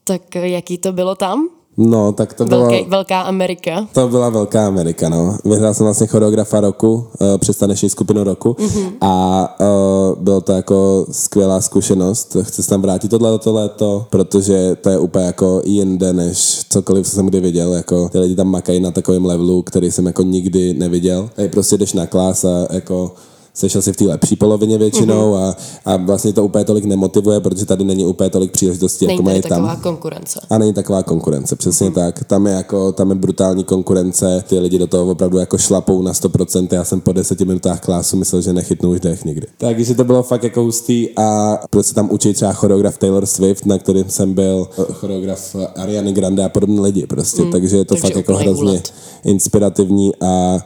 Tak 0.08 0.36
jaký 0.36 0.78
to 0.78 0.94
bylo 0.94 1.16
tam? 1.16 1.50
No, 1.78 2.12
tak 2.12 2.34
to 2.34 2.46
bylo... 2.46 2.66
Velký, 2.66 2.90
velká 2.90 3.22
Amerika. 3.22 3.88
To 3.94 4.08
byla 4.08 4.30
velká 4.30 4.68
Amerika, 4.68 5.10
no. 5.10 5.38
Vyhrál 5.46 5.74
jsem 5.74 5.86
vlastně 5.86 6.08
choreografa 6.08 6.62
roku, 6.62 6.94
uh, 6.94 7.38
přes 7.38 7.58
taneční 7.58 7.90
skupinu 7.90 8.24
roku 8.24 8.56
mm-hmm. 8.60 8.92
a 9.02 9.56
uh, 9.60 10.24
bylo 10.24 10.42
to 10.42 10.52
jako 10.52 11.06
skvělá 11.12 11.62
zkušenost. 11.62 12.38
Chci 12.42 12.64
se 12.64 12.70
tam 12.70 12.82
vrátit 12.82 13.08
tohle 13.08 13.40
to 13.40 13.54
léto, 13.54 14.06
protože 14.10 14.76
to 14.82 14.90
je 14.90 14.98
úplně 14.98 15.26
jako 15.26 15.62
jinde, 15.66 16.14
než 16.14 16.66
cokoliv, 16.70 17.06
co 17.06 17.16
jsem 17.16 17.26
kdy 17.26 17.40
viděl. 17.40 17.74
Jako 17.74 18.10
ty 18.10 18.20
lidi 18.20 18.36
tam 18.36 18.48
makají 18.48 18.80
na 18.80 18.92
takovém 18.92 19.26
levelu, 19.26 19.62
který 19.62 19.92
jsem 19.92 20.06
jako 20.06 20.24
nikdy 20.24 20.74
neviděl. 20.74 21.30
Tady 21.36 21.48
prostě 21.48 21.78
jdeš 21.78 21.94
na 21.94 22.06
klás 22.06 22.46
a 22.46 22.68
jako 22.70 23.12
seš 23.56 23.76
asi 23.76 23.94
v 23.94 23.96
té 23.96 24.06
lepší 24.06 24.36
polovině 24.36 24.78
většinou 24.78 25.34
mm-hmm. 25.34 25.56
a, 25.86 25.94
a 25.94 25.98
vlastně 25.98 26.34
to 26.34 26.46
úplně 26.46 26.66
tolik 26.66 26.86
nemotivuje, 26.86 27.40
protože 27.40 27.66
tady 27.66 27.84
není 27.84 28.06
úplně 28.06 28.30
tolik 28.30 28.52
příležitostí, 28.52 29.08
není 29.08 29.18
jako 29.18 29.24
mají 29.24 29.42
tam. 29.42 29.68
Není 29.68 29.78
konkurence. 29.78 30.40
A 30.50 30.58
není 30.58 30.74
taková 30.74 31.04
konkurence, 31.04 31.56
přesně 31.56 31.90
mm-hmm. 31.90 31.94
tak. 31.94 32.24
Tam 32.24 32.48
je 32.48 32.54
jako, 32.54 32.92
tam 32.92 33.10
je 33.10 33.16
brutální 33.16 33.64
konkurence, 33.64 34.44
ty 34.48 34.60
lidi 34.60 34.80
do 34.80 34.88
toho 34.88 35.12
opravdu 35.12 35.38
jako 35.38 35.58
šlapou 35.58 36.02
na 36.02 36.12
100%. 36.12 36.68
Já 36.72 36.84
jsem 36.84 37.02
po 37.02 37.14
deseti 37.14 37.46
minutách 37.46 37.80
klásu 37.80 38.18
myslel, 38.18 38.42
že 38.42 38.54
nechytnu 38.54 38.92
už 38.92 39.00
dech 39.00 39.26
nikdy. 39.26 39.48
Takže 39.58 39.96
to 39.96 40.04
bylo 40.04 40.24
fakt 40.24 40.44
jako 40.44 40.62
hustý 40.62 41.10
a 41.18 41.58
prostě 41.70 41.94
tam 41.94 42.10
učí 42.12 42.34
třeba 42.34 42.54
choreograf 42.54 42.98
Taylor 42.98 43.26
Swift, 43.26 43.66
na 43.66 43.78
kterým 43.78 44.10
jsem 44.10 44.34
byl, 44.34 44.68
choreograf 44.94 45.56
Ariany 45.76 46.14
Grande 46.14 46.46
a 46.46 46.50
podobné 46.50 46.82
lidi 46.82 47.08
prostě, 47.08 47.42
mm, 47.42 47.52
takže 47.52 47.78
je 47.78 47.86
to 47.86 47.94
takže 47.94 48.02
fakt 48.02 48.16
jako 48.16 48.36
hrozně 48.36 48.64
úlet. 48.64 48.94
inspirativní 49.24 50.12
a 50.22 50.60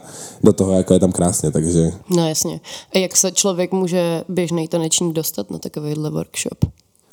do 0.44 0.52
toho, 0.52 0.72
jako 0.72 0.94
je 0.94 1.00
tam 1.00 1.12
krásně, 1.12 1.50
takže... 1.50 1.92
No 2.16 2.28
jasně. 2.28 2.60
A 2.94 2.98
jak 2.98 3.16
se 3.16 3.32
člověk 3.32 3.72
může 3.72 4.24
běžný 4.28 4.68
tanečník 4.68 5.14
dostat 5.14 5.50
na 5.50 5.58
takovýhle 5.58 6.10
workshop? 6.10 6.64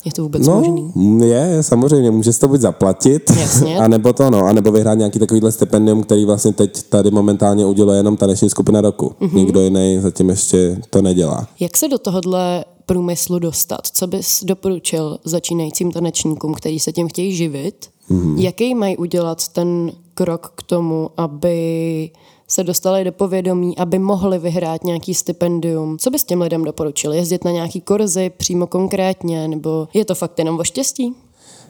Je 0.04 0.12
to 0.12 0.22
vůbec 0.22 0.46
no, 0.46 0.54
možný? 0.54 0.92
Je, 1.28 1.62
samozřejmě, 1.62 2.10
může 2.10 2.32
si 2.32 2.40
to 2.40 2.48
buď 2.48 2.60
zaplatit, 2.60 3.30
Jasně. 3.40 3.78
a 3.78 3.88
nebo 3.88 4.12
to, 4.12 4.30
no, 4.30 4.44
a 4.44 4.52
nebo 4.52 4.72
vyhrát 4.72 4.98
nějaký 4.98 5.18
takovýhle 5.18 5.52
stipendium, 5.52 6.02
který 6.02 6.24
vlastně 6.24 6.52
teď 6.52 6.82
tady 6.82 7.10
momentálně 7.10 7.66
uděluje 7.66 7.98
jenom 7.98 8.16
taneční 8.16 8.50
skupina 8.50 8.80
roku. 8.80 9.14
Mm-hmm. 9.20 9.34
Nikdo 9.34 9.60
jiný 9.60 9.98
zatím 10.00 10.28
ještě 10.28 10.80
to 10.90 11.02
nedělá. 11.02 11.46
Jak 11.60 11.76
se 11.76 11.88
do 11.88 11.98
tohohle 11.98 12.64
průmyslu 12.86 13.38
dostat? 13.38 13.80
Co 13.92 14.06
bys 14.06 14.44
doporučil 14.44 15.18
začínajícím 15.24 15.92
tanečníkům, 15.92 16.54
kteří 16.54 16.80
se 16.80 16.92
tím 16.92 17.08
chtějí 17.08 17.36
živit? 17.36 17.86
Mm-hmm. 18.10 18.38
Jaký 18.38 18.74
mají 18.74 18.96
udělat 18.96 19.48
ten 19.48 19.92
krok 20.14 20.52
k 20.56 20.62
tomu, 20.62 21.10
aby 21.16 22.10
se 22.48 22.64
dostali 22.64 23.04
do 23.04 23.12
povědomí, 23.12 23.78
aby 23.78 23.98
mohli 23.98 24.38
vyhrát 24.38 24.84
nějaký 24.84 25.14
stipendium. 25.14 25.98
Co 25.98 26.10
bys 26.10 26.24
těm 26.24 26.40
lidem 26.40 26.64
doporučil? 26.64 27.12
Jezdit 27.12 27.44
na 27.44 27.50
nějaký 27.50 27.80
kurzy 27.80 28.30
přímo 28.36 28.66
konkrétně, 28.66 29.48
nebo 29.48 29.88
je 29.94 30.04
to 30.04 30.14
fakt 30.14 30.38
jenom 30.38 30.58
o 30.58 30.64
štěstí? 30.64 31.14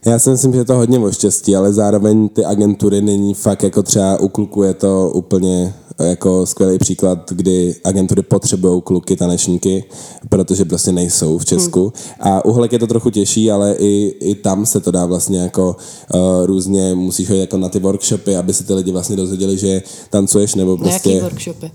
Já 0.06 0.18
si 0.18 0.30
myslím, 0.30 0.52
že 0.52 0.58
je 0.58 0.64
to 0.64 0.74
hodně 0.74 0.98
o 0.98 1.12
štěstí, 1.12 1.56
ale 1.56 1.72
zároveň 1.72 2.28
ty 2.28 2.44
agentury 2.44 3.02
není 3.02 3.34
fakt 3.34 3.62
jako 3.62 3.82
třeba 3.82 4.20
u 4.20 4.28
kluku 4.28 4.62
je 4.62 4.74
to 4.74 5.10
úplně 5.14 5.74
jako 5.98 6.46
skvělý 6.46 6.78
příklad, 6.78 7.32
kdy 7.32 7.74
agentury 7.84 8.22
potřebují 8.22 8.82
kluky, 8.82 9.16
tanečníky, 9.16 9.84
protože 10.28 10.64
prostě 10.64 10.92
nejsou 10.92 11.38
v 11.38 11.44
Česku. 11.44 11.80
Hmm. 11.82 12.32
A 12.32 12.44
u 12.44 12.52
holek 12.52 12.72
je 12.72 12.78
to 12.78 12.86
trochu 12.86 13.10
těžší, 13.10 13.50
ale 13.50 13.74
i, 13.78 14.14
i 14.20 14.34
tam 14.34 14.66
se 14.66 14.80
to 14.80 14.90
dá 14.90 15.06
vlastně 15.06 15.38
jako 15.38 15.76
uh, 16.14 16.46
různě, 16.46 16.94
musíš 16.94 17.28
jít 17.28 17.40
jako 17.40 17.56
na 17.56 17.68
ty 17.68 17.78
workshopy, 17.78 18.36
aby 18.36 18.54
se 18.54 18.64
ty 18.64 18.74
lidi 18.74 18.92
vlastně 18.92 19.16
dozvěděli, 19.16 19.56
že 19.56 19.82
tancuješ 20.10 20.54
nebo 20.54 20.76
prostě... 20.76 21.08
Na 21.08 21.14
jaký 21.14 21.24
workshopy? 21.24 21.70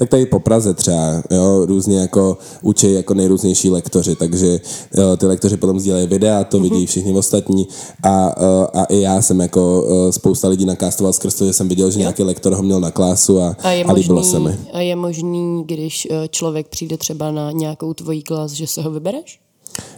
Tak 0.00 0.08
tady 0.08 0.26
po 0.26 0.40
Praze 0.40 0.74
třeba, 0.74 1.22
jo, 1.30 1.66
různě 1.66 1.98
jako 1.98 2.38
učí 2.62 2.92
jako 2.92 3.14
nejrůznější 3.14 3.70
lektoři, 3.70 4.16
takže 4.16 4.60
jo, 4.96 5.16
ty 5.16 5.26
lektoři 5.26 5.56
potom 5.56 5.80
sdílejí 5.80 6.06
videa, 6.06 6.44
to 6.44 6.58
mm-hmm. 6.58 6.62
vidí 6.62 6.86
všichni 6.86 7.12
ostatní 7.12 7.68
a, 8.02 8.26
a 8.74 8.84
i 8.84 9.00
já 9.00 9.22
jsem 9.22 9.40
jako 9.40 9.86
spousta 10.10 10.48
lidí 10.48 10.64
nakástoval 10.64 11.12
skrz 11.12 11.34
to, 11.34 11.46
že 11.46 11.52
jsem 11.52 11.68
viděl, 11.68 11.90
že 11.90 11.98
jo. 11.98 12.00
nějaký 12.00 12.22
lektor 12.22 12.54
ho 12.54 12.62
měl 12.62 12.80
na 12.80 12.90
klásu 12.90 13.40
a, 13.40 13.56
a, 13.62 13.70
je 13.70 13.84
a 13.84 13.92
líbilo 13.92 14.16
možný, 14.16 14.32
se 14.32 14.38
mi. 14.38 14.58
A 14.72 14.80
je 14.80 14.96
možný, 14.96 15.64
když 15.64 16.08
e, 16.10 16.28
člověk 16.28 16.68
přijde 16.68 16.96
třeba 16.96 17.30
na 17.30 17.52
nějakou 17.52 17.94
tvojí 17.94 18.22
klas, 18.22 18.52
že 18.52 18.66
se 18.66 18.82
ho 18.82 18.90
vybereš? 18.90 19.40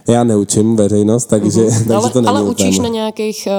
Já 0.07 0.23
neučím 0.23 0.75
veřejnost, 0.75 1.25
takže, 1.25 1.61
uh-huh. 1.61 1.77
takže 1.77 1.93
ale, 1.93 2.09
to 2.09 2.21
není 2.21 2.27
Ale 2.37 2.49
učíš 2.49 2.79
na 2.79 2.87
nějakých 2.87 3.47
uh, 3.47 3.53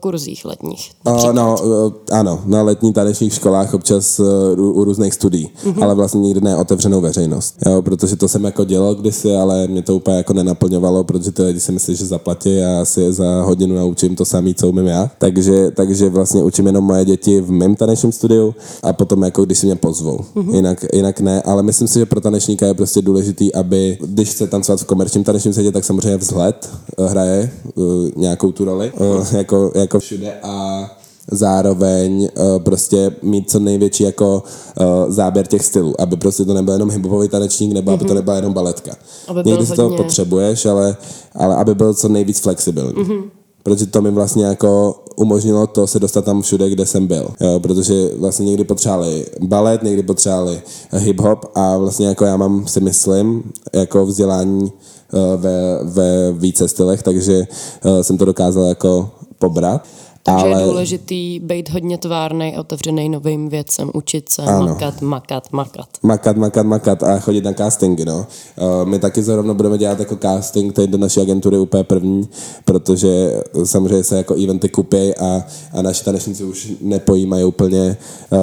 kurzích 0.00 0.44
letních? 0.44 0.90
Uh, 1.06 1.32
no, 1.32 1.56
uh, 1.64 1.92
ano, 2.12 2.40
na 2.46 2.62
letní 2.62 2.92
tanečních 2.92 3.34
školách 3.34 3.74
občas 3.74 4.20
uh, 4.20 4.78
u 4.78 4.84
různých 4.84 5.14
studií, 5.14 5.50
uh-huh. 5.64 5.84
ale 5.84 5.94
vlastně 5.94 6.20
nikdy 6.20 6.40
ne 6.40 6.56
otevřenou 6.56 7.00
veřejnost. 7.00 7.56
Jo, 7.66 7.82
protože 7.82 8.16
to 8.16 8.28
jsem 8.28 8.44
jako 8.44 8.64
dělal 8.64 8.94
kdysi, 8.94 9.36
ale 9.36 9.66
mě 9.66 9.82
to 9.82 9.96
úplně 9.96 10.16
jako 10.16 10.32
nenaplňovalo, 10.32 11.04
protože 11.04 11.30
ty 11.30 11.42
lidi 11.42 11.60
si 11.60 11.72
myslí, 11.72 11.96
že 11.96 12.06
zaplatí 12.06 12.60
a 12.62 12.84
je 12.96 13.12
za 13.12 13.42
hodinu 13.42 13.76
naučím 13.76 14.16
to 14.16 14.24
samý, 14.24 14.54
co 14.54 14.68
umím 14.68 14.86
já. 14.86 15.10
Takže, 15.18 15.70
takže 15.70 16.08
vlastně 16.08 16.42
učím 16.42 16.66
jenom 16.66 16.84
moje 16.84 17.04
děti 17.04 17.40
v 17.40 17.50
mém 17.50 17.76
tanečním 17.76 18.12
studiu 18.12 18.54
a 18.82 18.92
potom 18.92 19.22
jako 19.22 19.44
když 19.44 19.58
si 19.58 19.66
mě 19.66 19.76
pozvou. 19.76 20.18
Uh-huh. 20.34 20.54
Jinak, 20.54 20.84
jinak 20.92 21.20
ne, 21.20 21.42
ale 21.42 21.62
myslím 21.62 21.88
si, 21.88 21.98
že 21.98 22.06
pro 22.06 22.20
tanečníka 22.20 22.66
je 22.66 22.74
prostě 22.74 23.02
důležitý, 23.02 23.54
aby 23.54 23.98
když 24.00 24.30
chce 24.30 24.46
tancovat 24.46 24.80
v 24.80 24.84
komerčním 24.84 25.24
tanečním 25.24 25.52
světě, 25.52 25.72
tak 25.72 25.83
samozřejmě 25.84 26.16
vzhled 26.16 26.70
eh, 26.98 27.06
hraje 27.06 27.50
uh, 27.74 27.84
nějakou 28.16 28.52
tu 28.52 28.64
roli, 28.64 28.92
uh, 28.92 29.34
jako, 29.36 29.72
jako 29.74 30.00
všude 30.00 30.32
a 30.42 30.84
zároveň 31.30 32.28
uh, 32.36 32.62
prostě 32.62 33.16
mít 33.22 33.50
co 33.50 33.58
největší 33.58 34.04
jako 34.04 34.42
uh, 34.80 35.12
záběr 35.12 35.46
těch 35.46 35.64
stylů, 35.64 36.00
aby 36.00 36.16
prostě 36.16 36.44
to 36.44 36.54
nebyl 36.54 36.74
jenom 36.74 36.90
hiphopový 36.90 37.28
tanečník, 37.28 37.72
nebo 37.72 37.90
mm-hmm. 37.90 37.94
aby 37.94 38.04
to 38.04 38.08
mhm. 38.08 38.14
nebyla 38.14 38.36
jenom 38.36 38.52
baletka. 38.52 38.92
Aby 39.28 39.42
Někdy 39.44 39.66
si 39.66 39.72
to 39.72 39.90
potřebuješ, 39.90 40.66
ale, 40.66 40.96
ale 41.34 41.56
aby 41.56 41.74
byl 41.74 41.94
co 41.94 42.08
nejvíc 42.08 42.40
flexibilní. 42.40 42.92
Mm-hmm. 42.92 43.22
Protože 43.62 43.86
to 43.86 44.02
mi 44.02 44.10
vlastně 44.10 44.44
jako 44.44 45.00
umožnilo 45.16 45.66
to 45.66 45.86
se 45.86 46.00
dostat 46.00 46.24
tam 46.24 46.42
všude, 46.42 46.70
kde 46.70 46.86
jsem 46.86 47.06
byl. 47.06 47.28
Jo, 47.40 47.60
protože 47.60 48.10
vlastně 48.18 48.46
někdy 48.46 48.64
potřebovali 48.64 49.26
balet, 49.40 49.82
někdy 49.82 50.02
potřebovali 50.02 50.62
hip-hop 50.92 51.38
a 51.54 51.76
vlastně 51.76 52.06
jako 52.06 52.24
já 52.24 52.36
mám 52.36 52.66
si 52.66 52.80
myslím 52.80 53.42
jako 53.72 54.06
vzdělání 54.06 54.72
Eh, 54.72 54.93
ve, 55.36 55.78
ve 55.82 56.32
více 56.32 56.68
stylech, 56.68 57.02
takže 57.02 57.42
eh, 57.42 58.04
jsem 58.04 58.18
to 58.18 58.24
dokázal 58.24 58.64
jako 58.64 59.10
pobrat. 59.38 59.86
Takže 60.26 60.46
ale... 60.46 60.60
je 60.62 60.66
důležitý 60.66 61.40
být 61.40 61.70
hodně 61.70 61.98
tvárný, 61.98 62.58
otevřený 62.58 63.08
novým 63.08 63.48
věcem, 63.48 63.90
učit 63.94 64.28
se, 64.28 64.42
ano. 64.42 64.66
makat, 64.66 65.02
makat, 65.02 65.52
makat. 65.52 65.88
Makat, 66.02 66.36
makat, 66.36 66.66
makat 66.66 67.02
a 67.02 67.18
chodit 67.18 67.44
na 67.44 67.52
castingy, 67.52 68.04
no. 68.04 68.26
Uh, 68.56 68.88
my 68.88 68.98
taky 68.98 69.22
zrovna 69.22 69.54
budeme 69.54 69.78
dělat 69.78 69.98
jako 70.00 70.16
casting 70.16 70.72
tady 70.72 70.88
do 70.88 70.98
naší 70.98 71.20
agentury 71.20 71.58
úplně 71.58 71.84
první, 71.84 72.28
protože 72.64 73.42
samozřejmě 73.64 74.04
se 74.04 74.16
jako 74.16 74.34
eventy 74.34 74.68
kupí 74.68 75.14
a, 75.14 75.44
a 75.72 75.82
naši 75.82 76.04
tanečníci 76.04 76.44
už 76.44 76.72
nepojímají 76.80 77.44
úplně 77.44 77.96
uh, 78.30 78.38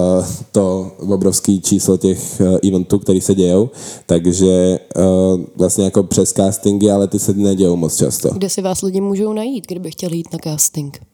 to 0.51 0.91
obrovský 0.97 1.61
číslo 1.61 1.97
těch 1.97 2.41
uh, 2.41 2.69
eventů, 2.69 2.99
které 2.99 3.21
se 3.21 3.35
dějou, 3.35 3.69
takže 4.05 4.79
uh, 4.97 5.41
vlastně 5.55 5.85
jako 5.85 6.03
přes 6.03 6.33
castingy, 6.33 6.91
ale 6.91 7.07
ty 7.07 7.19
se 7.19 7.33
nedějou 7.33 7.75
moc 7.75 7.95
často. 7.95 8.29
Kde 8.29 8.49
si 8.49 8.61
vás 8.61 8.81
lidi 8.81 9.01
můžou 9.01 9.33
najít, 9.33 9.67
kdyby 9.67 9.91
chtěli 9.91 10.17
jít 10.17 10.33
na 10.33 10.39
casting? 10.43 11.10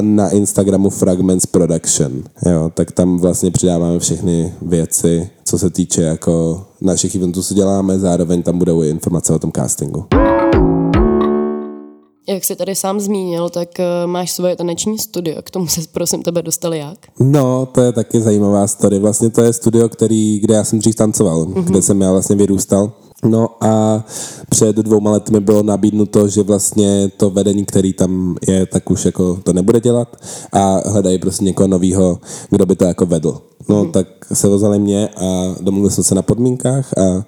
Na 0.00 0.28
Instagramu 0.30 0.90
Fragments 0.90 1.46
Production. 1.46 2.22
Jo, 2.46 2.70
tak 2.74 2.92
tam 2.92 3.18
vlastně 3.18 3.50
přidáváme 3.50 3.98
všechny 3.98 4.54
věci, 4.62 5.30
co 5.44 5.58
se 5.58 5.70
týče 5.70 6.02
jako 6.02 6.64
našich 6.80 7.14
eventů, 7.14 7.42
co 7.42 7.54
děláme, 7.54 7.98
zároveň 7.98 8.42
tam 8.42 8.58
budou 8.58 8.82
i 8.82 8.88
informace 8.88 9.34
o 9.34 9.38
tom 9.38 9.52
castingu. 9.52 10.04
Jak 12.28 12.44
jsi 12.44 12.56
tady 12.56 12.74
sám 12.74 13.00
zmínil, 13.00 13.48
tak 13.48 13.68
uh, 13.78 14.10
máš 14.10 14.30
svoje 14.30 14.56
taneční 14.56 14.98
studio. 14.98 15.42
K 15.42 15.50
tomu 15.50 15.66
se 15.66 15.80
prosím 15.92 16.22
tebe 16.22 16.42
dostali 16.42 16.78
jak? 16.78 16.98
No, 17.20 17.66
to 17.66 17.80
je 17.80 17.92
taky 17.92 18.20
zajímavá 18.20 18.66
story. 18.66 18.98
Vlastně 18.98 19.30
to 19.30 19.42
je 19.42 19.52
studio, 19.52 19.88
který, 19.88 20.38
kde 20.38 20.54
já 20.54 20.64
jsem 20.64 20.78
dřív 20.78 20.94
tancoval, 20.94 21.44
mm-hmm. 21.44 21.64
kde 21.64 21.82
jsem 21.82 22.00
já 22.00 22.12
vlastně 22.12 22.36
vyrůstal. 22.36 22.92
No 23.24 23.48
a 23.60 24.04
před 24.48 24.76
dvouma 24.76 25.10
lety 25.10 25.32
mi 25.32 25.40
bylo 25.40 25.62
nabídnuto, 25.62 26.28
že 26.28 26.42
vlastně 26.42 27.08
to 27.16 27.30
vedení, 27.30 27.64
který 27.64 27.92
tam 27.92 28.36
je, 28.48 28.66
tak 28.66 28.90
už 28.90 29.04
jako 29.04 29.40
to 29.42 29.52
nebude 29.52 29.80
dělat 29.80 30.16
a 30.52 30.88
hledají 30.90 31.18
prostě 31.18 31.44
někoho 31.44 31.66
nového, 31.66 32.18
kdo 32.50 32.66
by 32.66 32.76
to 32.76 32.84
jako 32.84 33.06
vedl. 33.06 33.40
No 33.68 33.80
hmm. 33.80 33.92
tak 33.92 34.06
se 34.32 34.48
vzali 34.48 34.78
mě 34.78 35.08
a 35.08 35.54
domluvili 35.60 35.92
jsme 35.92 36.04
se 36.04 36.14
na 36.14 36.22
podmínkách 36.22 36.98
a 36.98 37.24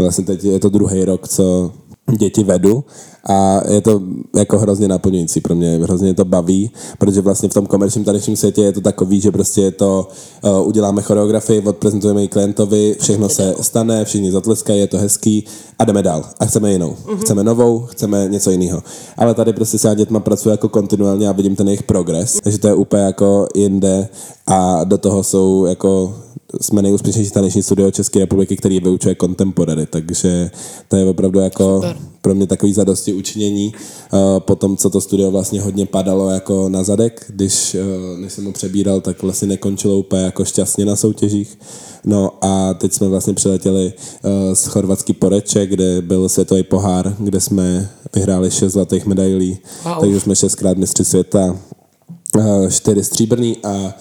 vlastně 0.00 0.24
teď 0.24 0.44
je 0.44 0.60
to 0.60 0.68
druhý 0.68 1.04
rok, 1.04 1.28
co 1.28 1.72
děti 2.18 2.44
vedu 2.44 2.84
a 3.28 3.60
je 3.68 3.80
to 3.80 4.00
jako 4.36 4.58
hrozně 4.58 4.88
naplňující 4.88 5.40
pro 5.40 5.54
mě, 5.54 5.78
hrozně 5.82 6.14
to 6.14 6.24
baví, 6.24 6.70
protože 6.98 7.20
vlastně 7.20 7.48
v 7.48 7.54
tom 7.54 7.66
komerčním 7.66 8.04
tanečním 8.04 8.36
světě 8.36 8.62
je 8.62 8.72
to 8.72 8.80
takový, 8.80 9.20
že 9.20 9.30
prostě 9.30 9.60
je 9.60 9.70
to, 9.70 10.08
uh, 10.44 10.68
uděláme 10.68 11.02
choreografii, 11.02 11.60
odprezentujeme 11.60 12.22
ji 12.22 12.28
klientovi, 12.28 12.96
všechno 13.00 13.28
se 13.28 13.54
stane, 13.60 14.04
všichni 14.04 14.32
zatleskají, 14.32 14.80
je 14.80 14.86
to 14.86 14.98
hezký 14.98 15.44
a 15.78 15.84
jdeme 15.84 16.02
dál 16.02 16.24
a 16.40 16.44
chceme 16.46 16.72
jinou. 16.72 16.90
Mm-hmm. 16.90 17.16
Chceme 17.16 17.44
novou, 17.44 17.80
chceme 17.80 18.28
něco 18.28 18.50
jiného. 18.50 18.82
Ale 19.16 19.34
tady 19.34 19.52
prostě 19.52 19.78
se 19.78 19.94
dětma 19.94 20.20
pracuje 20.20 20.50
jako 20.50 20.68
kontinuálně 20.68 21.28
a 21.28 21.32
vidím 21.32 21.56
ten 21.56 21.68
jejich 21.68 21.82
progres, 21.82 22.38
takže 22.42 22.58
to 22.58 22.68
je 22.68 22.74
úplně 22.74 23.02
jako 23.02 23.48
jinde 23.54 24.08
a 24.46 24.84
do 24.84 24.98
toho 24.98 25.22
jsou 25.22 25.64
jako 25.64 26.14
jsme 26.60 26.82
nejúspěšnější 26.82 27.30
taneční 27.30 27.62
studio 27.62 27.90
České 27.90 28.18
republiky, 28.18 28.56
který 28.56 28.80
vyučuje 28.80 29.16
contemporary, 29.20 29.86
takže 29.86 30.50
to 30.88 30.96
je 30.96 31.04
opravdu 31.04 31.40
jako 31.40 31.74
Super. 31.74 32.13
Pro 32.24 32.34
mě 32.34 32.46
takový 32.46 32.72
zadosti 32.72 33.12
učinění. 33.12 33.72
Uh, 34.12 34.40
po 34.40 34.56
tom, 34.56 34.76
co 34.76 34.90
to 34.90 35.00
studio 35.00 35.30
vlastně 35.30 35.60
hodně 35.60 35.86
padalo 35.86 36.30
jako 36.30 36.68
na 36.68 36.84
zadek, 36.84 37.24
když 37.28 37.74
uh, 37.74 38.18
než 38.18 38.32
jsem 38.32 38.44
ho 38.44 38.52
přebíral, 38.52 39.00
tak 39.00 39.22
vlastně 39.22 39.48
nekončilo 39.48 39.98
úplně 39.98 40.22
jako 40.22 40.44
šťastně 40.44 40.84
na 40.84 40.96
soutěžích. 40.96 41.58
No 42.04 42.30
a 42.44 42.74
teď 42.74 42.92
jsme 42.92 43.08
vlastně 43.08 43.34
přiletěli 43.34 43.92
uh, 43.92 44.30
z 44.54 44.64
chorvatský 44.64 45.12
Poreče, 45.12 45.66
kde 45.66 46.02
byl 46.02 46.28
světový 46.28 46.62
pohár, 46.62 47.16
kde 47.18 47.40
jsme 47.40 47.90
vyhráli 48.14 48.50
šest 48.50 48.72
zlatých 48.72 49.06
medailí, 49.06 49.58
wow. 49.84 50.00
takže 50.00 50.20
jsme 50.20 50.36
šestkrát 50.36 50.76
mistři 50.78 51.04
světa, 51.04 51.58
čtyři 52.70 53.04
stříbrný 53.04 53.56
a 53.64 53.94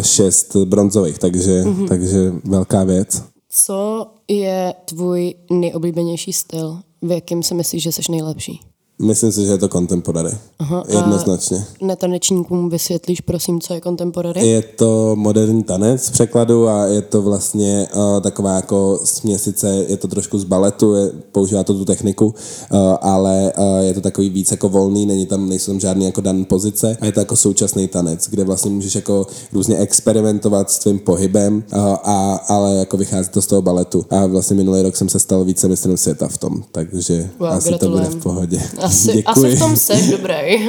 šest 0.00 0.56
bronzových, 0.56 1.18
takže, 1.18 1.62
mm-hmm. 1.62 1.88
takže 1.88 2.32
velká 2.44 2.84
věc. 2.84 3.22
Co 3.50 4.06
je 4.28 4.74
tvůj 4.84 5.34
nejoblíbenější 5.50 6.32
styl? 6.32 6.78
V 7.02 7.10
jakém 7.10 7.42
si 7.42 7.54
myslíš, 7.54 7.82
že 7.82 7.92
jsi 7.92 8.02
nejlepší? 8.08 8.60
Myslím 9.02 9.32
si, 9.32 9.46
že 9.46 9.52
je 9.52 9.58
to 9.58 9.68
contemporary. 9.68 10.30
Aha, 10.58 10.84
Jednoznačně. 10.88 11.64
Netanečníkům 11.82 12.68
vysvětlíš, 12.68 13.20
prosím, 13.20 13.60
co 13.60 13.74
je 13.74 13.80
contemporary? 13.80 14.46
Je 14.46 14.62
to 14.62 15.16
moderní 15.16 15.62
tanec 15.62 16.08
v 16.08 16.12
překladu 16.12 16.68
a 16.68 16.84
je 16.86 17.02
to 17.02 17.22
vlastně 17.22 17.88
uh, 17.94 18.20
taková 18.20 18.54
jako 18.54 19.00
směsice, 19.04 19.84
je 19.88 19.96
to 19.96 20.08
trošku 20.08 20.38
z 20.38 20.44
baletu, 20.44 20.94
je, 20.94 21.12
používá 21.32 21.64
to 21.64 21.74
tu 21.74 21.84
techniku, 21.84 22.26
uh, 22.26 22.78
ale 23.00 23.52
uh, 23.58 23.78
je 23.78 23.94
to 23.94 24.00
takový 24.00 24.30
víc 24.30 24.50
jako 24.50 24.68
volný, 24.68 25.06
není 25.06 25.26
tam, 25.26 25.48
nejsou 25.48 25.72
tam 25.72 25.80
žádný 25.80 26.04
jako 26.04 26.20
daný 26.20 26.44
pozice 26.44 26.96
a 27.00 27.06
je 27.06 27.12
to 27.12 27.20
jako 27.20 27.36
současný 27.36 27.88
tanec, 27.88 28.28
kde 28.28 28.44
vlastně 28.44 28.70
můžeš 28.70 28.94
jako 28.94 29.26
různě 29.52 29.76
experimentovat 29.76 30.70
s 30.70 30.78
tvým 30.78 30.98
pohybem, 30.98 31.64
uh, 31.72 31.80
a, 32.04 32.34
ale 32.48 32.74
jako 32.74 32.96
vychází 32.96 33.28
to 33.28 33.42
z 33.42 33.46
toho 33.46 33.62
baletu. 33.62 34.06
A 34.10 34.26
vlastně 34.26 34.56
minulý 34.56 34.82
rok 34.82 34.96
jsem 34.96 35.08
se 35.08 35.18
stal 35.18 35.44
více 35.44 35.68
mistrem 35.68 35.96
světa 35.96 36.28
v 36.28 36.38
tom, 36.38 36.62
takže 36.72 37.30
wow, 37.38 37.48
asi 37.48 37.68
gratulujem. 37.68 38.04
to 38.04 38.10
bude 38.10 38.20
v 38.20 38.22
pohodě. 38.22 38.62
Asi, 38.88 39.24
asi 39.24 39.56
v 39.56 39.58
tom 39.58 39.76
seš 39.76 40.10
dobrý. 40.10 40.34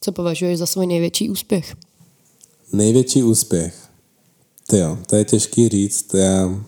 Co 0.00 0.12
považuješ 0.12 0.58
za 0.58 0.66
svůj 0.66 0.86
největší 0.86 1.30
úspěch? 1.30 1.76
Největší 2.72 3.22
úspěch? 3.22 3.74
Ty 4.68 4.78
jo, 4.78 4.98
to 5.06 5.16
je 5.16 5.24
těžký 5.24 5.68
říct. 5.68 6.14
Já 6.14 6.60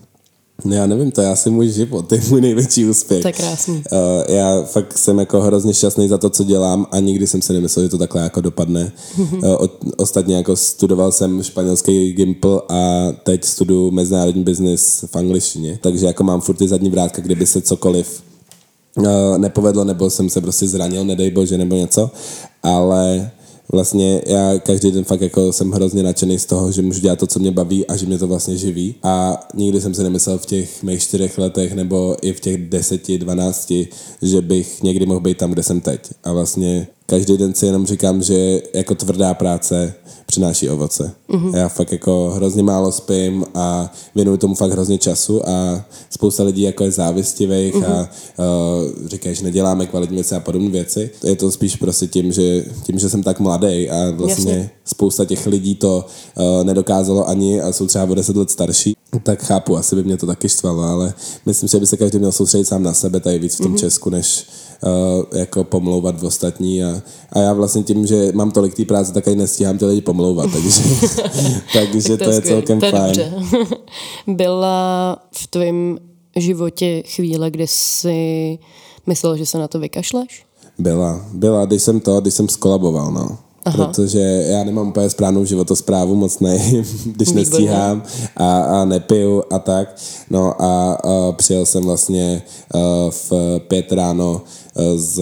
No 0.65 0.75
já 0.75 0.85
nevím, 0.85 1.11
to 1.11 1.21
je 1.21 1.29
asi 1.29 1.49
můj 1.49 1.69
život, 1.69 2.01
to 2.07 2.15
je 2.15 2.21
můj 2.29 2.41
největší 2.41 2.85
úspěch. 2.85 3.21
To 3.21 3.27
je 3.27 3.33
krásný. 3.33 3.83
Uh, 3.91 4.35
já 4.35 4.63
fakt 4.63 4.97
jsem 4.97 5.19
jako 5.19 5.41
hrozně 5.41 5.73
šťastný 5.73 6.07
za 6.07 6.17
to, 6.17 6.29
co 6.29 6.43
dělám 6.43 6.87
a 6.91 6.99
nikdy 6.99 7.27
jsem 7.27 7.41
si 7.41 7.53
nemyslel, 7.53 7.85
že 7.85 7.89
to 7.89 7.97
takhle 7.97 8.21
jako 8.21 8.41
dopadne. 8.41 8.91
uh, 9.17 9.55
ostatně 9.97 10.35
jako 10.35 10.55
studoval 10.55 11.11
jsem 11.11 11.43
španělský 11.43 12.13
Gimple 12.13 12.61
a 12.69 13.11
teď 13.23 13.45
studuju 13.45 13.91
mezinárodní 13.91 14.43
biznis 14.43 15.05
v 15.11 15.15
angličtině, 15.15 15.79
takže 15.81 16.05
jako 16.05 16.23
mám 16.23 16.41
furt 16.41 16.55
ty 16.55 16.67
zadní 16.67 16.89
vrátka, 16.89 17.21
kdyby 17.21 17.45
se 17.45 17.61
cokoliv 17.61 18.23
uh, 18.97 19.37
nepovedlo, 19.37 19.83
nebo 19.83 20.09
jsem 20.09 20.29
se 20.29 20.41
prostě 20.41 20.67
zranil, 20.67 21.05
nedej 21.05 21.31
bože, 21.31 21.57
nebo 21.57 21.75
něco, 21.75 22.11
ale 22.63 23.31
vlastně 23.71 24.21
já 24.25 24.59
každý 24.59 24.91
den 24.91 25.03
fakt 25.03 25.21
jako 25.21 25.53
jsem 25.53 25.71
hrozně 25.71 26.03
nadšený 26.03 26.39
z 26.39 26.45
toho, 26.45 26.71
že 26.71 26.81
můžu 26.81 26.99
dělat 26.99 27.19
to, 27.19 27.27
co 27.27 27.39
mě 27.39 27.51
baví 27.51 27.87
a 27.87 27.95
že 27.95 28.05
mě 28.05 28.17
to 28.17 28.27
vlastně 28.27 28.57
živí. 28.57 28.95
A 29.03 29.47
nikdy 29.53 29.81
jsem 29.81 29.93
si 29.93 30.03
nemyslel 30.03 30.37
v 30.37 30.45
těch 30.45 30.83
mých 30.83 31.01
čtyřech 31.01 31.37
letech 31.37 31.73
nebo 31.73 32.17
i 32.21 32.33
v 32.33 32.39
těch 32.39 32.57
deseti, 32.69 33.17
dvanácti, 33.17 33.87
že 34.21 34.41
bych 34.41 34.83
někdy 34.83 35.05
mohl 35.05 35.19
být 35.19 35.37
tam, 35.37 35.51
kde 35.51 35.63
jsem 35.63 35.81
teď. 35.81 36.01
A 36.23 36.33
vlastně 36.33 36.87
každý 37.11 37.37
den 37.37 37.53
si 37.53 37.65
jenom 37.65 37.85
říkám, 37.85 38.23
že 38.23 38.61
jako 38.73 38.95
tvrdá 38.95 39.33
práce 39.33 39.93
přináší 40.25 40.69
ovoce. 40.69 41.11
Mm-hmm. 41.29 41.55
Já 41.55 41.69
fakt 41.69 41.91
jako 41.91 42.31
hrozně 42.35 42.63
málo 42.63 42.91
spím 42.91 43.45
a 43.55 43.91
věnuju 44.15 44.37
tomu 44.37 44.55
fakt 44.55 44.71
hrozně 44.71 44.97
času 44.97 45.49
a 45.49 45.85
spousta 46.09 46.43
lidí 46.43 46.61
jako 46.61 46.83
je 46.83 46.91
závistivých 46.91 47.75
mm-hmm. 47.75 47.91
a 47.91 48.09
uh, 48.39 49.07
říkají, 49.07 49.35
že 49.35 49.43
neděláme 49.43 49.85
kvalitní 49.85 50.15
věci 50.15 50.35
a 50.35 50.39
podobné 50.39 50.69
věci. 50.69 51.09
Je 51.23 51.35
to 51.35 51.51
spíš 51.51 51.75
prostě 51.75 52.07
tím, 52.07 52.31
že, 52.31 52.65
tím, 52.83 52.99
že 52.99 53.09
jsem 53.09 53.23
tak 53.23 53.39
mladý 53.39 53.89
a 53.89 54.11
vlastně 54.11 54.53
Jasně. 54.53 54.69
spousta 54.85 55.25
těch 55.25 55.45
lidí 55.45 55.75
to 55.75 56.05
uh, 56.37 56.63
nedokázalo 56.63 57.29
ani 57.29 57.61
a 57.61 57.71
jsou 57.71 57.87
třeba 57.87 58.03
o 58.03 58.15
deset 58.15 58.35
let 58.35 58.51
starší, 58.51 58.95
tak 59.23 59.43
chápu, 59.43 59.77
asi 59.77 59.95
by 59.95 60.03
mě 60.03 60.17
to 60.17 60.25
taky 60.25 60.49
štvalo, 60.49 60.83
ale 60.83 61.13
myslím, 61.45 61.69
že 61.69 61.79
by 61.79 61.87
se 61.87 61.97
každý 61.97 62.19
měl 62.19 62.31
soustředit 62.31 62.65
sám 62.65 62.83
na 62.83 62.93
sebe 62.93 63.19
tady 63.19 63.39
víc 63.39 63.55
v 63.55 63.57
tom 63.57 63.73
mm-hmm. 63.73 63.79
Česku, 63.79 64.09
než 64.09 64.45
uh, 64.83 65.39
jako 65.39 65.63
pomlouvat 65.63 66.21
v 66.21 66.25
ostatní 66.25 66.83
a, 66.83 67.01
a 67.31 67.39
já 67.39 67.53
vlastně 67.53 67.83
tím, 67.83 68.07
že 68.07 68.31
mám 68.33 68.51
tolik 68.51 68.75
té 68.75 68.85
práce, 68.85 69.13
tak 69.13 69.27
ani 69.27 69.35
nestíhám 69.35 69.77
ty 69.77 69.85
lidi 69.85 70.01
pomlouvat, 70.01 70.51
takže, 70.51 70.83
takže 71.73 72.17
to, 72.17 72.23
to 72.23 72.31
je 72.31 72.41
celkem 72.41 72.79
to 72.79 72.85
je 72.85 72.91
fajn. 72.91 73.13
Byla 74.27 75.17
v 75.31 75.47
tvém 75.47 75.97
životě 76.35 77.03
chvíle, 77.05 77.51
kdy 77.51 77.67
jsi 77.67 78.59
myslel, 79.07 79.37
že 79.37 79.45
se 79.45 79.57
na 79.57 79.67
to 79.67 79.79
vykašleš? 79.79 80.45
Byla, 80.79 81.25
byla, 81.33 81.65
když 81.65 81.81
jsem 81.81 81.99
to, 81.99 82.21
když 82.21 82.33
jsem 82.33 82.49
skolaboval, 82.49 83.11
no. 83.11 83.37
Aha. 83.65 83.85
protože 83.85 84.19
já 84.47 84.63
nemám 84.63 84.87
úplně 84.87 85.09
správnou 85.09 85.45
životosprávu, 85.45 86.15
moc 86.15 86.39
ne, 86.39 86.57
když 87.05 87.27
Výborně. 87.27 87.33
nestíhám 87.33 88.03
a, 88.37 88.61
a 88.61 88.85
nepiju 88.85 89.43
a 89.51 89.59
tak. 89.59 89.95
No 90.29 90.61
a, 90.61 90.93
a 90.93 91.31
přijel 91.31 91.65
jsem 91.65 91.83
vlastně 91.83 92.41
uh, 92.73 92.81
v 93.11 93.31
pět 93.67 93.91
ráno 93.91 94.41
z 94.95 95.21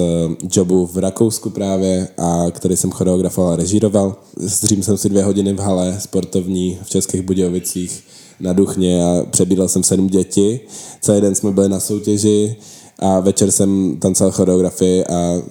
jobu 0.52 0.86
v 0.86 0.98
Rakousku 0.98 1.50
právě, 1.50 2.08
a 2.18 2.46
který 2.52 2.78
jsem 2.78 2.92
choreografoval 2.92 3.54
a 3.54 3.56
režíroval. 3.56 4.16
Zdřím 4.38 4.84
jsem 4.84 4.98
si 4.98 5.10
dvě 5.10 5.24
hodiny 5.24 5.54
v 5.54 5.60
hale 5.60 5.98
sportovní 6.00 6.80
v 6.84 6.90
Českých 6.90 7.22
Budějovicích 7.22 8.04
na 8.40 8.54
Duchně 8.54 9.04
a 9.04 9.26
přebídal 9.30 9.68
jsem 9.68 9.84
sedm 9.84 10.08
děti. 10.08 10.60
Celý 11.02 11.22
den 11.22 11.36
jsme 11.36 11.52
byli 11.52 11.70
na 11.70 11.80
soutěži 11.80 12.56
a 13.00 13.20
večer 13.20 13.52
jsem 13.52 13.98
tancoval 14.00 14.32
choreografii 14.32 15.06
a 15.06 15.42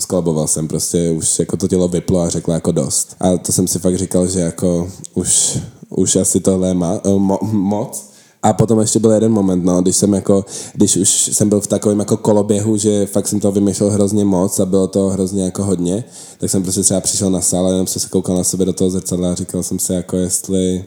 skolaboval 0.00 0.46
jsem 0.46 0.68
prostě, 0.68 1.10
už 1.10 1.38
jako 1.38 1.56
to 1.56 1.68
tělo 1.68 1.88
vyplo 1.88 2.20
a 2.20 2.28
řekla 2.28 2.54
jako 2.54 2.72
dost. 2.72 3.16
A 3.20 3.36
to 3.36 3.52
jsem 3.52 3.68
si 3.68 3.78
fakt 3.78 3.98
říkal, 3.98 4.26
že 4.26 4.40
jako 4.40 4.90
už, 5.14 5.58
už 5.88 6.16
asi 6.16 6.40
tohle 6.40 6.68
je 6.68 6.74
eh, 7.04 7.18
mo, 7.18 7.38
moc. 7.42 8.07
A 8.42 8.52
potom 8.52 8.80
ještě 8.80 8.98
byl 8.98 9.10
jeden 9.10 9.32
moment, 9.32 9.64
no, 9.64 9.82
když 9.82 9.96
jsem 9.96 10.14
jako, 10.14 10.44
když 10.74 10.96
už 10.96 11.08
jsem 11.08 11.48
byl 11.48 11.60
v 11.60 11.66
takovém 11.66 11.98
jako 11.98 12.16
koloběhu, 12.16 12.76
že 12.76 13.06
fakt 13.06 13.28
jsem 13.28 13.40
to 13.40 13.52
vymýšlel 13.52 13.90
hrozně 13.90 14.24
moc 14.24 14.60
a 14.60 14.66
bylo 14.66 14.86
to 14.86 15.08
hrozně 15.08 15.44
jako 15.44 15.64
hodně, 15.64 16.04
tak 16.38 16.50
jsem 16.50 16.62
prostě 16.62 16.82
třeba 16.82 17.00
přišel 17.00 17.30
na 17.30 17.40
sál 17.40 17.66
a 17.66 17.70
jenom 17.70 17.86
jsem 17.86 18.02
se 18.02 18.08
koukal 18.08 18.36
na 18.36 18.44
sebe 18.44 18.64
do 18.64 18.72
toho 18.72 18.90
zrcadla 18.90 19.32
a 19.32 19.34
říkal 19.34 19.62
jsem 19.62 19.78
si 19.78 19.92
jako 19.92 20.16
jestli, 20.16 20.84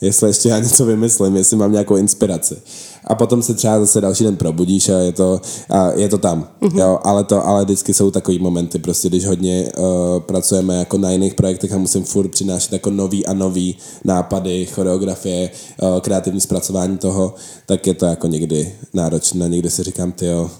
jestli 0.00 0.28
ještě 0.28 0.48
já 0.48 0.58
něco 0.58 0.84
vymyslím, 0.84 1.36
jestli 1.36 1.56
mám 1.56 1.72
nějakou 1.72 1.96
inspiraci 1.96 2.56
a 3.04 3.14
potom 3.14 3.42
se 3.42 3.54
třeba 3.54 3.80
zase 3.80 4.00
další 4.00 4.24
den 4.24 4.36
probudíš 4.36 4.88
a 4.88 4.98
je 4.98 5.12
to, 5.12 5.40
a 5.70 5.90
je 5.90 6.08
to 6.08 6.18
tam. 6.18 6.48
Mm-hmm. 6.60 6.78
Jo, 6.78 6.98
ale, 7.02 7.24
to, 7.24 7.46
ale 7.46 7.64
vždycky 7.64 7.94
jsou 7.94 8.10
takový 8.10 8.38
momenty, 8.38 8.78
prostě 8.78 9.08
když 9.08 9.26
hodně 9.26 9.72
uh, 9.78 9.84
pracujeme 10.20 10.76
jako 10.76 10.98
na 10.98 11.10
jiných 11.10 11.34
projektech 11.34 11.72
a 11.72 11.78
musím 11.78 12.04
furt 12.04 12.28
přinášet 12.28 12.72
jako 12.72 12.90
nový 12.90 13.26
a 13.26 13.32
nový 13.32 13.76
nápady, 14.04 14.66
choreografie, 14.66 15.50
uh, 15.82 16.00
kreativní 16.00 16.40
zpracování 16.40 16.98
toho, 16.98 17.34
tak 17.66 17.86
je 17.86 17.94
to 17.94 18.06
jako 18.06 18.26
někdy 18.26 18.72
náročné. 18.94 19.48
Někdy 19.48 19.70
si 19.70 19.82
říkám, 19.82 20.12
ty 20.12 20.26
jo, 20.26 20.50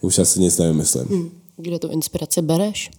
už 0.00 0.18
asi 0.18 0.40
nic 0.40 0.58
nevymyslím. 0.58 1.04
Mm. 1.08 1.30
Kde 1.56 1.78
tu 1.78 1.88
inspiraci 1.88 2.42
bereš? 2.42 2.90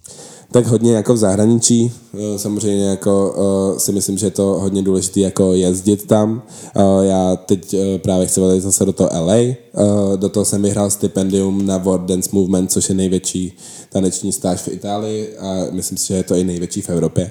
Tak 0.52 0.66
hodně 0.66 0.94
jako 0.94 1.14
v 1.14 1.16
zahraničí. 1.16 1.92
Eh, 2.14 2.38
samozřejmě 2.38 2.84
jako 2.84 3.34
uh, 3.36 3.78
si 3.78 3.92
myslím, 3.92 4.18
že 4.18 4.26
je 4.26 4.30
to 4.30 4.42
hodně 4.42 4.82
důležité 4.82 5.20
jako 5.20 5.52
jezdit 5.52 6.06
tam. 6.06 6.42
Uh, 6.76 7.04
já 7.04 7.36
teď 7.36 7.74
právě 8.02 8.26
chci 8.26 8.40
velice 8.40 8.66
zase 8.66 8.84
do 8.84 8.92
toho 8.92 9.10
LA. 9.20 9.54
Do 10.16 10.28
toho 10.28 10.44
jsem 10.44 10.62
vyhrál 10.62 10.90
stipendium 10.90 11.66
na 11.66 11.78
World 11.78 12.02
Dance 12.08 12.30
Movement, 12.32 12.72
což 12.72 12.88
je 12.88 12.94
největší 12.94 13.56
taneční 13.88 14.32
stáž 14.32 14.60
v 14.60 14.68
Itálii 14.68 15.36
a 15.38 15.66
myslím 15.70 15.98
si, 15.98 16.06
že 16.06 16.14
je 16.14 16.22
to 16.22 16.34
i 16.34 16.44
největší 16.44 16.82
v 16.82 16.90
Evropě. 16.90 17.30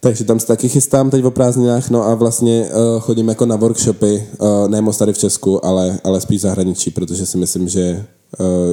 Takže 0.00 0.24
tam 0.24 0.40
se 0.40 0.46
taky 0.46 0.68
chystám 0.68 1.10
teď 1.10 1.24
o 1.24 1.30
prázdninách, 1.30 1.90
no 1.90 2.06
a 2.06 2.14
vlastně 2.14 2.68
uh, 2.70 3.00
chodím 3.00 3.28
jako 3.28 3.46
na 3.46 3.56
workshopy, 3.56 4.28
uh, 4.38 4.68
ne 4.68 4.80
moc 4.80 4.98
tady 4.98 5.12
v 5.12 5.18
Česku, 5.18 5.66
ale, 5.66 5.98
ale 6.04 6.20
spíš 6.20 6.40
zahraničí, 6.40 6.90
protože 6.90 7.26
si 7.26 7.38
myslím, 7.38 7.68
že 7.68 8.04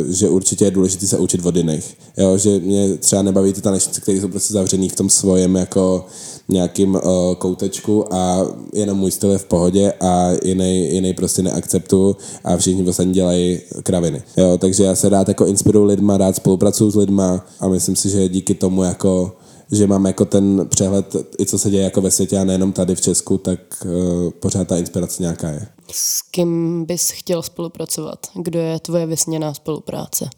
že 0.10 0.30
určitě 0.30 0.66
je 0.66 0.72
důležité 0.72 1.08
se 1.08 1.18
učit 1.18 1.46
od 1.46 1.56
jiných. 1.56 1.98
Jo, 2.18 2.38
že 2.38 2.60
mě 2.60 2.98
třeba 2.98 3.22
nebaví 3.22 3.54
ty 3.54 3.62
tanečníci, 3.62 4.02
kteří 4.02 4.20
jsou 4.22 4.28
prostě 4.28 4.54
zavřený 4.54 4.90
v 4.90 4.96
tom 4.96 5.10
svojem 5.10 5.56
jako 5.56 6.06
nějakým 6.50 6.96
uh, 6.96 7.02
koutečku 7.38 8.14
a 8.14 8.46
jenom 8.74 8.98
můj 8.98 9.12
styl 9.12 9.32
je 9.32 9.38
v 9.38 9.46
pohodě 9.46 9.94
a 10.02 10.30
jiný, 10.44 10.94
jiný 10.94 11.14
prostě 11.14 11.42
neakceptuju 11.42 12.16
a 12.44 12.58
všichni 12.58 12.84
vlastně 12.84 13.06
dělají 13.06 13.60
kraviny. 13.84 14.22
Jo, 14.38 14.58
takže 14.58 14.84
já 14.84 14.96
se 14.96 15.10
rád 15.10 15.28
jako 15.28 15.46
inspiruju 15.46 15.86
lidma, 15.86 16.18
rád 16.18 16.36
spolupracuju 16.36 16.92
s 16.92 16.96
lidma 16.96 17.46
a 17.60 17.68
myslím 17.68 17.96
si, 17.96 18.10
že 18.10 18.30
díky 18.30 18.54
tomu 18.54 18.84
jako 18.84 19.32
že 19.72 19.88
mám 19.88 20.06
jako 20.06 20.26
ten 20.26 20.68
přehled, 20.70 21.16
i 21.40 21.46
co 21.46 21.60
se 21.60 21.70
děje 21.70 21.84
jako 21.84 22.02
ve 22.02 22.12
světě 22.12 22.38
a 22.38 22.44
nejenom 22.44 22.72
tady 22.72 22.96
v 22.96 23.02
Česku, 23.02 23.38
tak 23.38 23.60
uh, 23.86 24.30
pořád 24.30 24.68
ta 24.68 24.78
inspirace 24.78 25.24
nějaká 25.24 25.50
je. 25.50 25.68
S 25.92 26.22
kým 26.32 26.86
bys 26.86 27.10
chtěl 27.10 27.42
spolupracovat? 27.42 28.20
Kdo 28.36 28.60
je 28.60 28.80
tvoje 28.80 29.06
vysněná 29.06 29.54
spolupráce? 29.54 30.30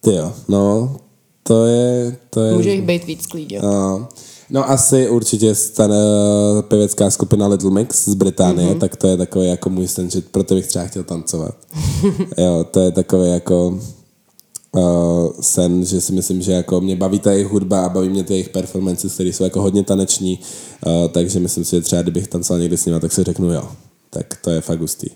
Ty 0.00 0.14
jo, 0.14 0.32
no, 0.48 0.96
to 1.42 1.66
je... 1.66 2.16
To 2.30 2.40
je 2.40 2.54
Může 2.54 2.70
jich 2.70 2.82
být 2.82 3.04
víc 3.04 3.26
klidně. 3.26 3.60
Uh, 3.60 4.04
No 4.50 4.70
asi 4.70 5.08
určitě 5.10 5.54
ta 5.76 5.88
pěvecká 6.68 7.10
skupina 7.10 7.46
Little 7.46 7.70
Mix 7.70 8.04
z 8.08 8.14
Británie, 8.14 8.74
mm-hmm. 8.74 8.78
tak 8.78 8.96
to 8.96 9.08
je 9.08 9.16
takový 9.16 9.48
jako 9.48 9.70
můj 9.70 9.88
sen, 9.88 10.10
že 10.10 10.20
proto 10.30 10.54
bych 10.54 10.66
třeba 10.66 10.84
chtěl 10.84 11.04
tancovat. 11.04 11.54
jo, 12.38 12.66
to 12.70 12.80
je 12.80 12.90
takový 12.90 13.30
jako 13.30 13.78
uh, 14.76 14.82
sen, 15.40 15.84
že 15.84 16.00
si 16.00 16.12
myslím, 16.12 16.42
že 16.42 16.52
jako 16.52 16.80
mě 16.80 16.96
baví 16.96 17.18
ta 17.18 17.32
jejich 17.32 17.48
hudba 17.48 17.84
a 17.84 17.88
baví 17.88 18.08
mě 18.08 18.24
ty 18.24 18.32
jejich 18.32 18.48
performances, 18.48 19.14
které 19.14 19.28
jsou 19.28 19.44
jako 19.44 19.62
hodně 19.62 19.82
taneční, 19.82 20.38
uh, 20.86 20.92
takže 21.08 21.40
myslím 21.40 21.64
si, 21.64 21.76
že 21.76 21.82
třeba 21.82 22.02
kdybych 22.02 22.28
tancoval 22.28 22.60
někdy 22.60 22.76
s 22.76 22.86
nimi, 22.86 23.00
tak 23.00 23.12
si 23.12 23.24
řeknu 23.24 23.52
jo. 23.52 23.68
Tak 24.10 24.26
to 24.40 24.50
je 24.50 24.60
fakt 24.60 24.80
hustý. 24.80 25.06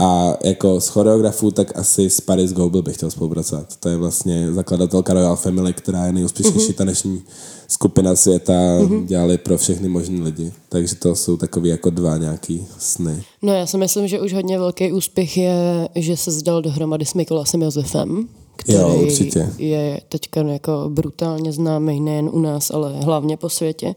A 0.00 0.36
jako 0.44 0.80
z 0.80 0.88
choreografů, 0.88 1.50
tak 1.50 1.78
asi 1.78 2.10
s 2.10 2.20
Paris 2.20 2.52
Goebel 2.52 2.82
bych 2.82 2.96
chtěl 2.96 3.10
spolupracovat. 3.10 3.76
To 3.76 3.88
je 3.88 3.96
vlastně 3.96 4.52
zakladatelka 4.52 5.14
Royal 5.14 5.36
Family, 5.36 5.72
která 5.72 6.06
je 6.06 6.12
nejúspěšnější 6.12 6.72
mm-hmm. 6.72 6.74
taneční 6.74 7.22
skupina 7.68 8.16
světa, 8.16 8.52
mm-hmm. 8.52 9.06
dělali 9.06 9.38
pro 9.38 9.58
všechny 9.58 9.88
možné 9.88 10.24
lidi. 10.24 10.52
Takže 10.68 10.94
to 10.94 11.14
jsou 11.14 11.36
takové 11.36 11.68
jako 11.68 11.90
dva 11.90 12.16
nějaký 12.16 12.66
sny. 12.78 13.22
No 13.42 13.52
já 13.52 13.66
si 13.66 13.78
myslím, 13.78 14.08
že 14.08 14.20
už 14.20 14.32
hodně 14.32 14.58
velký 14.58 14.92
úspěch 14.92 15.36
je, 15.36 15.88
že 15.94 16.16
se 16.16 16.30
zdal 16.30 16.62
dohromady 16.62 17.04
s 17.04 17.14
Mikolasem 17.14 17.62
Josefem, 17.62 18.28
který 18.58 18.78
jo, 18.78 18.96
určitě. 19.02 19.52
je 19.58 20.00
teďka 20.08 20.40
jako 20.40 20.84
brutálně 20.88 21.52
známý 21.52 22.00
nejen 22.00 22.30
u 22.32 22.38
nás, 22.38 22.70
ale 22.70 23.00
hlavně 23.00 23.36
po 23.36 23.48
světě. 23.48 23.94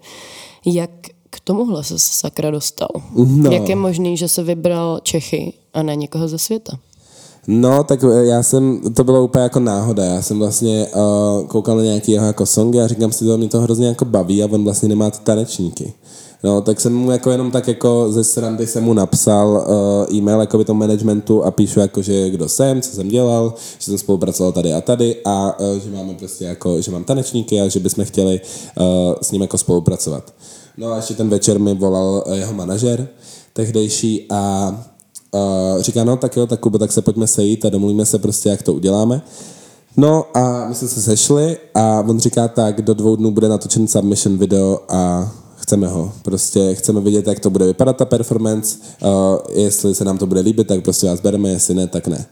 Jak 0.66 0.90
k 1.30 1.40
tomuhle 1.40 1.84
se 1.84 2.00
sakra 2.00 2.52
dostal? 2.52 2.90
No. 3.16 3.52
Jak 3.52 3.70
je 3.70 3.76
možný, 3.76 4.18
že 4.18 4.28
se 4.28 4.44
vybral 4.44 5.00
Čechy 5.04 5.54
a 5.74 5.84
ne 5.84 5.96
někoho 5.96 6.28
ze 6.28 6.38
světa? 6.38 6.78
No, 7.48 7.84
tak 7.84 8.00
já 8.24 8.44
jsem, 8.44 8.82
to 8.94 9.04
bylo 9.04 9.24
úplně 9.24 9.44
jako 9.44 9.60
náhoda, 9.60 10.04
já 10.04 10.22
jsem 10.22 10.40
vlastně 10.40 10.88
uh, 10.96 11.48
koukal 11.48 11.78
na 11.78 11.84
nějaký 11.84 12.12
jeho 12.12 12.26
jako 12.26 12.46
songy 12.46 12.82
a 12.82 12.88
říkám 12.88 13.12
si, 13.12 13.26
že 13.26 13.38
mě 13.38 13.48
to 13.50 13.62
hrozně 13.62 13.88
jako 13.88 14.06
baví 14.06 14.44
a 14.44 14.48
on 14.52 14.64
vlastně 14.64 14.90
nemá 14.90 15.12
ty 15.12 15.18
tanečníky. 15.24 15.94
No, 16.44 16.62
tak 16.62 16.80
jsem 16.80 16.96
mu 16.96 17.12
jako 17.12 17.32
jenom 17.32 17.52
tak 17.52 17.68
jako 17.68 18.12
ze 18.12 18.24
srandy 18.24 18.68
jsem 18.68 18.84
mu 18.84 18.94
napsal 18.94 19.66
uh, 20.10 20.16
e-mail 20.16 20.40
jako 20.40 20.58
by 20.58 20.66
tomu 20.66 20.80
managementu 20.80 21.44
a 21.44 21.52
píšu 21.52 21.80
jako, 21.80 22.02
že 22.02 22.30
kdo 22.30 22.50
jsem, 22.50 22.82
co 22.82 22.96
jsem 22.96 23.10
dělal, 23.10 23.54
že 23.80 23.86
jsem 23.86 23.98
spolupracoval 23.98 24.52
tady 24.52 24.74
a 24.74 24.82
tady 24.82 25.16
a 25.26 25.60
uh, 25.60 25.78
že 25.84 25.90
máme 25.90 26.14
prostě 26.14 26.46
jako, 26.46 26.82
že 26.82 26.92
mám 26.92 27.04
tanečníky 27.04 27.62
a 27.62 27.68
že 27.68 27.80
bychom 27.80 28.06
chtěli 28.06 28.42
uh, 28.80 28.86
s 29.22 29.32
ním 29.32 29.42
jako 29.42 29.58
spolupracovat. 29.58 30.34
No 30.78 30.92
a 30.92 30.96
ještě 30.96 31.14
ten 31.14 31.30
večer 31.30 31.60
mi 31.60 31.76
volal 31.76 32.24
jeho 32.34 32.54
manažer 32.54 33.08
tehdejší 33.54 34.26
a 34.30 34.72
uh, 35.32 35.82
říká, 35.82 36.04
no 36.04 36.18
tak 36.18 36.38
jo, 36.38 36.48
tak 36.48 36.60
Kubo, 36.60 36.78
tak 36.78 36.92
se 36.92 37.02
pojďme 37.02 37.28
sejít 37.28 37.66
a 37.66 37.70
domluvíme 37.70 38.06
se 38.06 38.20
prostě, 38.20 38.50
jak 38.50 38.64
to 38.64 38.74
uděláme. 38.74 39.22
No 39.98 40.26
a 40.38 40.68
my 40.68 40.76
jsme 40.76 40.88
se 40.88 41.02
sešli 41.02 41.58
a 41.74 42.04
on 42.08 42.20
říká 42.20 42.48
tak, 42.48 42.82
do 42.82 42.94
dvou 42.94 43.16
dnů 43.16 43.32
bude 43.32 43.50
natočen 43.50 43.88
submission 43.88 44.38
video 44.38 44.80
a 44.90 45.32
chceme 45.72 45.88
ho. 45.88 46.12
Prostě 46.22 46.76
chceme 46.76 47.02
vidět, 47.02 47.28
jak 47.28 47.40
to 47.40 47.50
bude 47.50 47.66
vypadat 47.66 47.98
ta 47.98 48.06
performance, 48.06 48.78
uh, 49.04 49.10
jestli 49.62 49.96
se 49.96 50.06
nám 50.06 50.18
to 50.18 50.28
bude 50.28 50.42
líbit, 50.42 50.68
tak 50.68 50.84
prostě 50.84 51.08
vás 51.08 51.22
bereme, 51.22 51.50
jestli 51.50 51.74
ne, 51.74 51.88
tak 51.88 52.08
ne. 52.08 52.26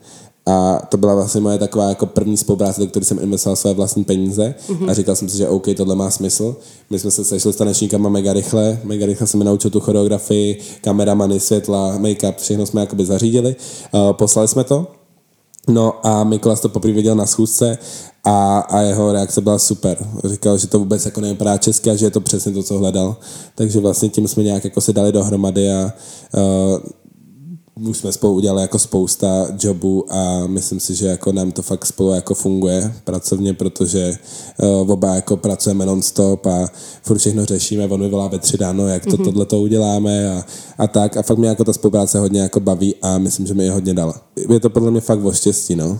A 0.46 0.82
to 0.90 0.98
byla 0.98 1.16
vlastně 1.16 1.42
moje 1.42 1.58
taková 1.58 1.90
jako 1.90 2.06
první 2.06 2.38
spolupráce, 2.38 2.82
do 2.82 2.88
které 2.88 3.06
jsem 3.06 3.20
investoval 3.22 3.56
své 3.56 3.74
vlastní 3.74 4.04
peníze 4.04 4.56
mm-hmm. 4.70 4.90
a 4.90 4.94
říkal 4.94 5.16
jsem 5.16 5.30
si, 5.30 5.38
že 5.38 5.48
OK, 5.48 5.66
tohle 5.78 5.96
má 5.96 6.10
smysl. 6.10 6.56
My 6.90 7.00
jsme 7.00 7.12
se 7.12 7.26
sešli 7.26 7.54
s 7.54 7.56
tanečníkama 7.56 8.10
mega 8.10 8.34
rychle, 8.34 8.80
mega 8.84 9.06
rychle 9.06 9.28
jsem 9.28 9.38
mi 9.38 9.46
naučil 9.46 9.72
tu 9.72 9.80
choreografii, 9.80 10.60
kameramany, 10.82 11.40
světla, 11.40 11.98
make-up, 11.98 12.36
všechno 12.38 12.66
jsme 12.66 12.82
jakoby 12.82 13.06
zařídili. 13.06 13.56
Uh, 13.94 14.14
poslali 14.14 14.48
jsme 14.48 14.64
to 14.64 14.88
No 15.70 16.08
a 16.08 16.24
Mikolas 16.24 16.62
to 16.62 16.70
poprvé 16.70 16.94
viděl 16.94 17.16
na 17.16 17.26
schůzce 17.26 17.78
a, 18.24 18.60
a 18.60 18.80
jeho 18.82 19.12
reakce 19.12 19.42
byla 19.42 19.60
super. 19.60 19.98
Říkal, 20.24 20.58
že 20.58 20.68
to 20.68 20.80
vůbec 20.80 21.06
jako 21.06 21.22
nevypadá 21.22 21.58
česky 21.58 21.90
a 21.90 21.96
že 21.96 22.06
je 22.06 22.12
to 22.12 22.22
přesně 22.22 22.52
to, 22.52 22.64
co 22.64 22.78
hledal. 22.78 23.18
Takže 23.56 23.80
vlastně 23.80 24.10
tím 24.10 24.28
jsme 24.28 24.44
nějak 24.44 24.64
jako 24.64 24.82
se 24.82 24.94
dali 24.94 25.12
dohromady 25.12 25.72
a 25.72 25.94
uh, 26.34 26.80
už 27.88 27.98
jsme 27.98 28.12
spolu 28.12 28.34
udělali 28.34 28.62
jako 28.62 28.80
spousta 28.80 29.48
jobů 29.64 30.14
a 30.14 30.48
myslím 30.48 30.80
si, 30.80 30.96
že 30.96 31.08
jako 31.08 31.32
nám 31.32 31.52
to 31.52 31.62
fakt 31.62 31.86
spolu 31.86 32.12
jako 32.12 32.34
funguje 32.34 32.94
pracovně, 33.04 33.54
protože 33.54 34.14
uh, 34.64 34.92
oba 34.92 35.16
jako 35.16 35.38
pracujeme 35.38 35.86
non-stop 35.86 36.46
a 36.46 36.68
furt 37.04 37.18
všechno 37.18 37.46
řešíme, 37.46 37.88
on 37.88 38.00
mi 38.00 38.10
volá 38.10 38.28
ve 38.28 38.40
tři 38.40 38.58
ráno, 38.58 38.88
jak 38.88 39.04
to 39.06 39.10
mm-hmm. 39.10 39.24
tohle 39.24 39.46
to 39.46 39.62
uděláme 39.62 40.38
a, 40.38 40.46
a 40.78 40.88
tak 40.88 41.18
a 41.18 41.22
fakt 41.22 41.38
mě 41.38 41.50
jako 41.50 41.64
ta 41.64 41.74
spolupráce 41.74 42.20
hodně 42.20 42.42
jako 42.42 42.60
baví 42.60 42.96
a 43.02 43.18
myslím, 43.18 43.48
že 43.48 43.54
mi 43.54 43.64
je 43.64 43.72
hodně 43.72 43.94
dala. 43.94 44.22
Je 44.50 44.60
to 44.60 44.70
podle 44.70 44.92
mě 44.92 45.02
fakt 45.02 45.26
o 45.26 45.32
štěstí, 45.32 45.76
no. 45.76 46.00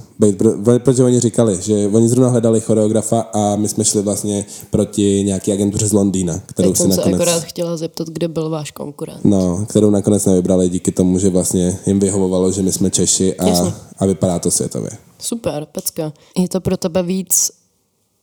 Protože 0.84 1.04
oni 1.04 1.20
říkali, 1.20 1.62
že 1.62 1.88
oni 1.88 2.10
zrovna 2.10 2.30
hledali 2.30 2.62
choreografa 2.62 3.20
a 3.20 3.56
my 3.56 3.68
jsme 3.68 3.86
šli 3.86 4.02
vlastně 4.02 4.46
proti 4.72 5.24
nějaký 5.26 5.52
agentuře 5.52 5.88
z 5.88 5.94
Londýna, 5.94 6.40
kterou 6.46 6.70
Teď 6.70 6.78
si 6.78 6.82
jsem 6.82 6.90
nakonec... 6.90 7.16
akorát 7.16 7.44
chtěla 7.44 7.78
zeptat, 7.78 8.08
kde 8.08 8.28
byl 8.28 8.50
váš 8.50 8.72
konkurent. 8.72 9.26
No, 9.26 9.66
kterou 9.70 9.90
nakonec 9.90 10.26
nevybrali 10.26 10.70
díky 10.70 10.92
tomu, 10.92 11.20
že 11.20 11.30
vlastně 11.30 11.69
jim 11.86 12.00
vyhovovalo, 12.00 12.52
že 12.52 12.62
my 12.62 12.72
jsme 12.72 12.90
Češi 12.90 13.36
a, 13.38 13.74
a 13.98 14.06
vypadá 14.06 14.40
to 14.40 14.52
světově. 14.52 14.90
Super, 15.20 15.66
pecka. 15.66 16.14
Je 16.38 16.50
to 16.50 16.62
pro 16.62 16.78
tebe 16.78 17.04
víc 17.04 17.52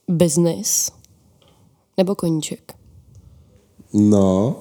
business 0.08 0.90
nebo 1.96 2.14
koníček? 2.14 2.72
No, 3.92 4.56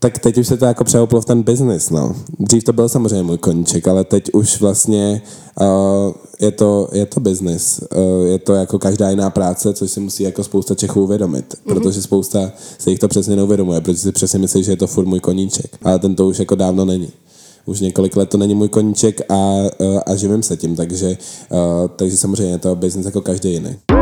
tak 0.00 0.18
teď 0.18 0.38
už 0.38 0.46
se 0.46 0.56
to 0.56 0.64
jako 0.64 0.84
přehouplo 0.84 1.20
v 1.20 1.24
ten 1.24 1.42
business, 1.42 1.90
no. 1.90 2.16
Dřív 2.38 2.64
to 2.64 2.72
byl 2.72 2.88
samozřejmě 2.88 3.22
můj 3.22 3.38
koníček, 3.38 3.88
ale 3.88 4.04
teď 4.04 4.30
už 4.32 4.60
vlastně 4.60 5.22
uh, 5.60 5.66
je, 6.40 6.50
to, 6.50 6.88
je 6.92 7.06
to 7.06 7.20
business. 7.20 7.80
Uh, 7.96 8.26
je 8.26 8.38
to 8.38 8.54
jako 8.54 8.78
každá 8.78 9.10
jiná 9.10 9.30
práce, 9.30 9.72
což 9.72 9.90
si 9.90 10.00
musí 10.00 10.22
jako 10.22 10.44
spousta 10.44 10.74
Čechů 10.74 11.02
uvědomit, 11.02 11.54
mm-hmm. 11.54 11.74
protože 11.74 12.02
spousta 12.02 12.52
se 12.78 12.90
jich 12.90 12.98
to 12.98 13.08
přesně 13.08 13.36
neuvědomuje, 13.36 13.80
protože 13.80 13.98
si 13.98 14.12
přesně 14.12 14.38
myslí, 14.38 14.64
že 14.64 14.72
je 14.72 14.76
to 14.76 14.86
furt 14.86 15.06
můj 15.06 15.20
koníček, 15.20 15.76
ale 15.82 15.98
ten 15.98 16.14
to 16.14 16.26
už 16.26 16.38
jako 16.38 16.54
dávno 16.54 16.84
není. 16.84 17.08
Už 17.66 17.80
několik 17.80 18.16
let 18.16 18.28
to 18.28 18.38
není 18.38 18.54
můj 18.54 18.68
koníček 18.68 19.20
a, 19.28 19.34
uh, 19.78 20.00
a 20.06 20.14
živím 20.14 20.42
se 20.42 20.56
tím, 20.56 20.76
takže, 20.76 21.16
uh, 21.50 21.58
takže 21.96 22.16
samozřejmě 22.16 22.52
je 22.52 22.58
to 22.58 22.76
business 22.76 23.06
jako 23.06 23.20
každý 23.20 23.52
jiný 23.52 23.97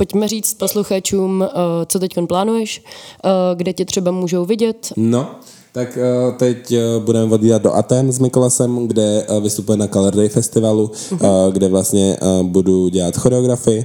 pojďme 0.00 0.28
říct 0.28 0.54
posluchačům, 0.54 1.42
eh, 1.42 1.48
co 1.86 1.98
teď 1.98 2.14
plánuješ, 2.28 2.82
eh, 3.24 3.28
kde 3.54 3.72
tě 3.72 3.84
třeba 3.84 4.10
můžou 4.10 4.44
vidět. 4.44 4.92
No, 4.96 5.30
tak 5.72 5.98
uh, 5.98 6.34
teď 6.36 6.74
budeme 6.98 7.34
odjíždět 7.34 7.62
do 7.62 7.74
Aten 7.74 8.12
s 8.12 8.18
Mikolasem, 8.18 8.88
kde 8.88 9.26
vystupuje 9.40 9.78
na 9.78 9.86
Color 9.86 10.16
Day 10.16 10.28
festivalu, 10.28 10.86
uh-huh. 10.86 11.46
uh, 11.46 11.52
kde 11.52 11.68
vlastně 11.68 12.16
budu 12.42 12.88
dělat 12.88 13.16
choreografii. 13.16 13.84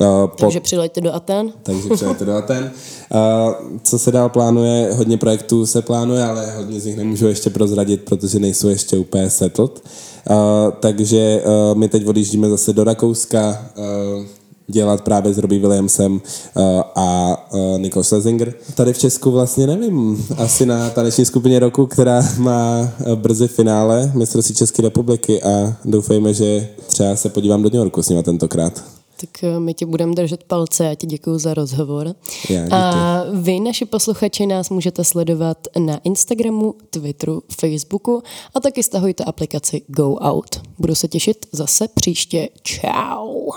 Uh, 0.00 0.30
takže 0.36 0.60
po... 0.60 0.64
přileďte 0.64 1.00
do 1.00 1.14
Aten. 1.14 1.52
Takže 1.62 1.88
přileďte 1.94 2.24
do 2.24 2.36
Aten. 2.36 2.70
Uh, 3.14 3.78
co 3.82 3.98
se 3.98 4.12
dál 4.12 4.28
plánuje? 4.28 4.92
Hodně 4.92 5.18
projektů 5.18 5.66
se 5.66 5.82
plánuje, 5.82 6.24
ale 6.24 6.56
hodně 6.56 6.80
z 6.80 6.86
nich 6.86 6.96
nemůžu 6.96 7.26
ještě 7.26 7.50
prozradit, 7.50 8.04
protože 8.04 8.38
nejsou 8.38 8.68
ještě 8.68 8.98
úplně 8.98 9.30
settled. 9.30 9.82
Uh, 10.30 10.36
takže 10.80 11.42
uh, 11.44 11.78
my 11.78 11.88
teď 11.88 12.06
odjíždíme 12.06 12.48
zase 12.48 12.72
do 12.72 12.84
Rakouska, 12.84 13.66
uh, 13.76 14.24
dělat 14.66 15.00
právě 15.00 15.34
s 15.34 15.38
Robbie 15.38 15.60
Williamsem 15.60 16.12
uh, 16.12 16.62
a 16.94 17.36
uh, 17.52 17.78
Nicole 17.78 18.04
Slesinger. 18.04 18.54
Tady 18.74 18.92
v 18.92 18.98
Česku 18.98 19.30
vlastně 19.30 19.66
nevím, 19.66 20.26
asi 20.36 20.66
na 20.66 20.90
taneční 20.90 21.24
skupině 21.24 21.58
roku, 21.58 21.86
která 21.86 22.22
má 22.38 22.80
uh, 22.80 23.14
brzy 23.14 23.48
finále 23.48 24.12
mistrovství 24.14 24.54
České 24.54 24.82
republiky 24.82 25.42
a 25.42 25.76
doufejme, 25.84 26.34
že 26.34 26.68
třeba 26.86 27.16
se 27.16 27.28
podívám 27.28 27.62
do 27.62 27.68
New 27.68 27.78
Yorku 27.78 28.02
s 28.02 28.08
nimi 28.08 28.22
tentokrát. 28.22 28.84
Tak 29.20 29.44
my 29.58 29.74
ti 29.74 29.84
budeme 29.84 30.14
držet 30.14 30.44
palce 30.44 30.90
a 30.90 30.94
ti 30.94 31.06
děkuji 31.06 31.38
za 31.38 31.54
rozhovor. 31.54 32.14
Já, 32.48 32.66
a 32.70 33.24
vy, 33.32 33.60
naši 33.60 33.84
posluchači, 33.84 34.46
nás 34.46 34.70
můžete 34.70 35.04
sledovat 35.04 35.58
na 35.78 36.00
Instagramu, 36.04 36.74
Twitteru, 36.90 37.42
Facebooku 37.60 38.22
a 38.54 38.60
taky 38.60 38.82
stahujte 38.82 39.24
aplikaci 39.24 39.82
Go 39.86 40.14
Out. 40.14 40.60
Budu 40.78 40.94
se 40.94 41.08
těšit 41.08 41.46
zase 41.52 41.88
příště. 41.94 42.48
Ciao. 42.62 43.50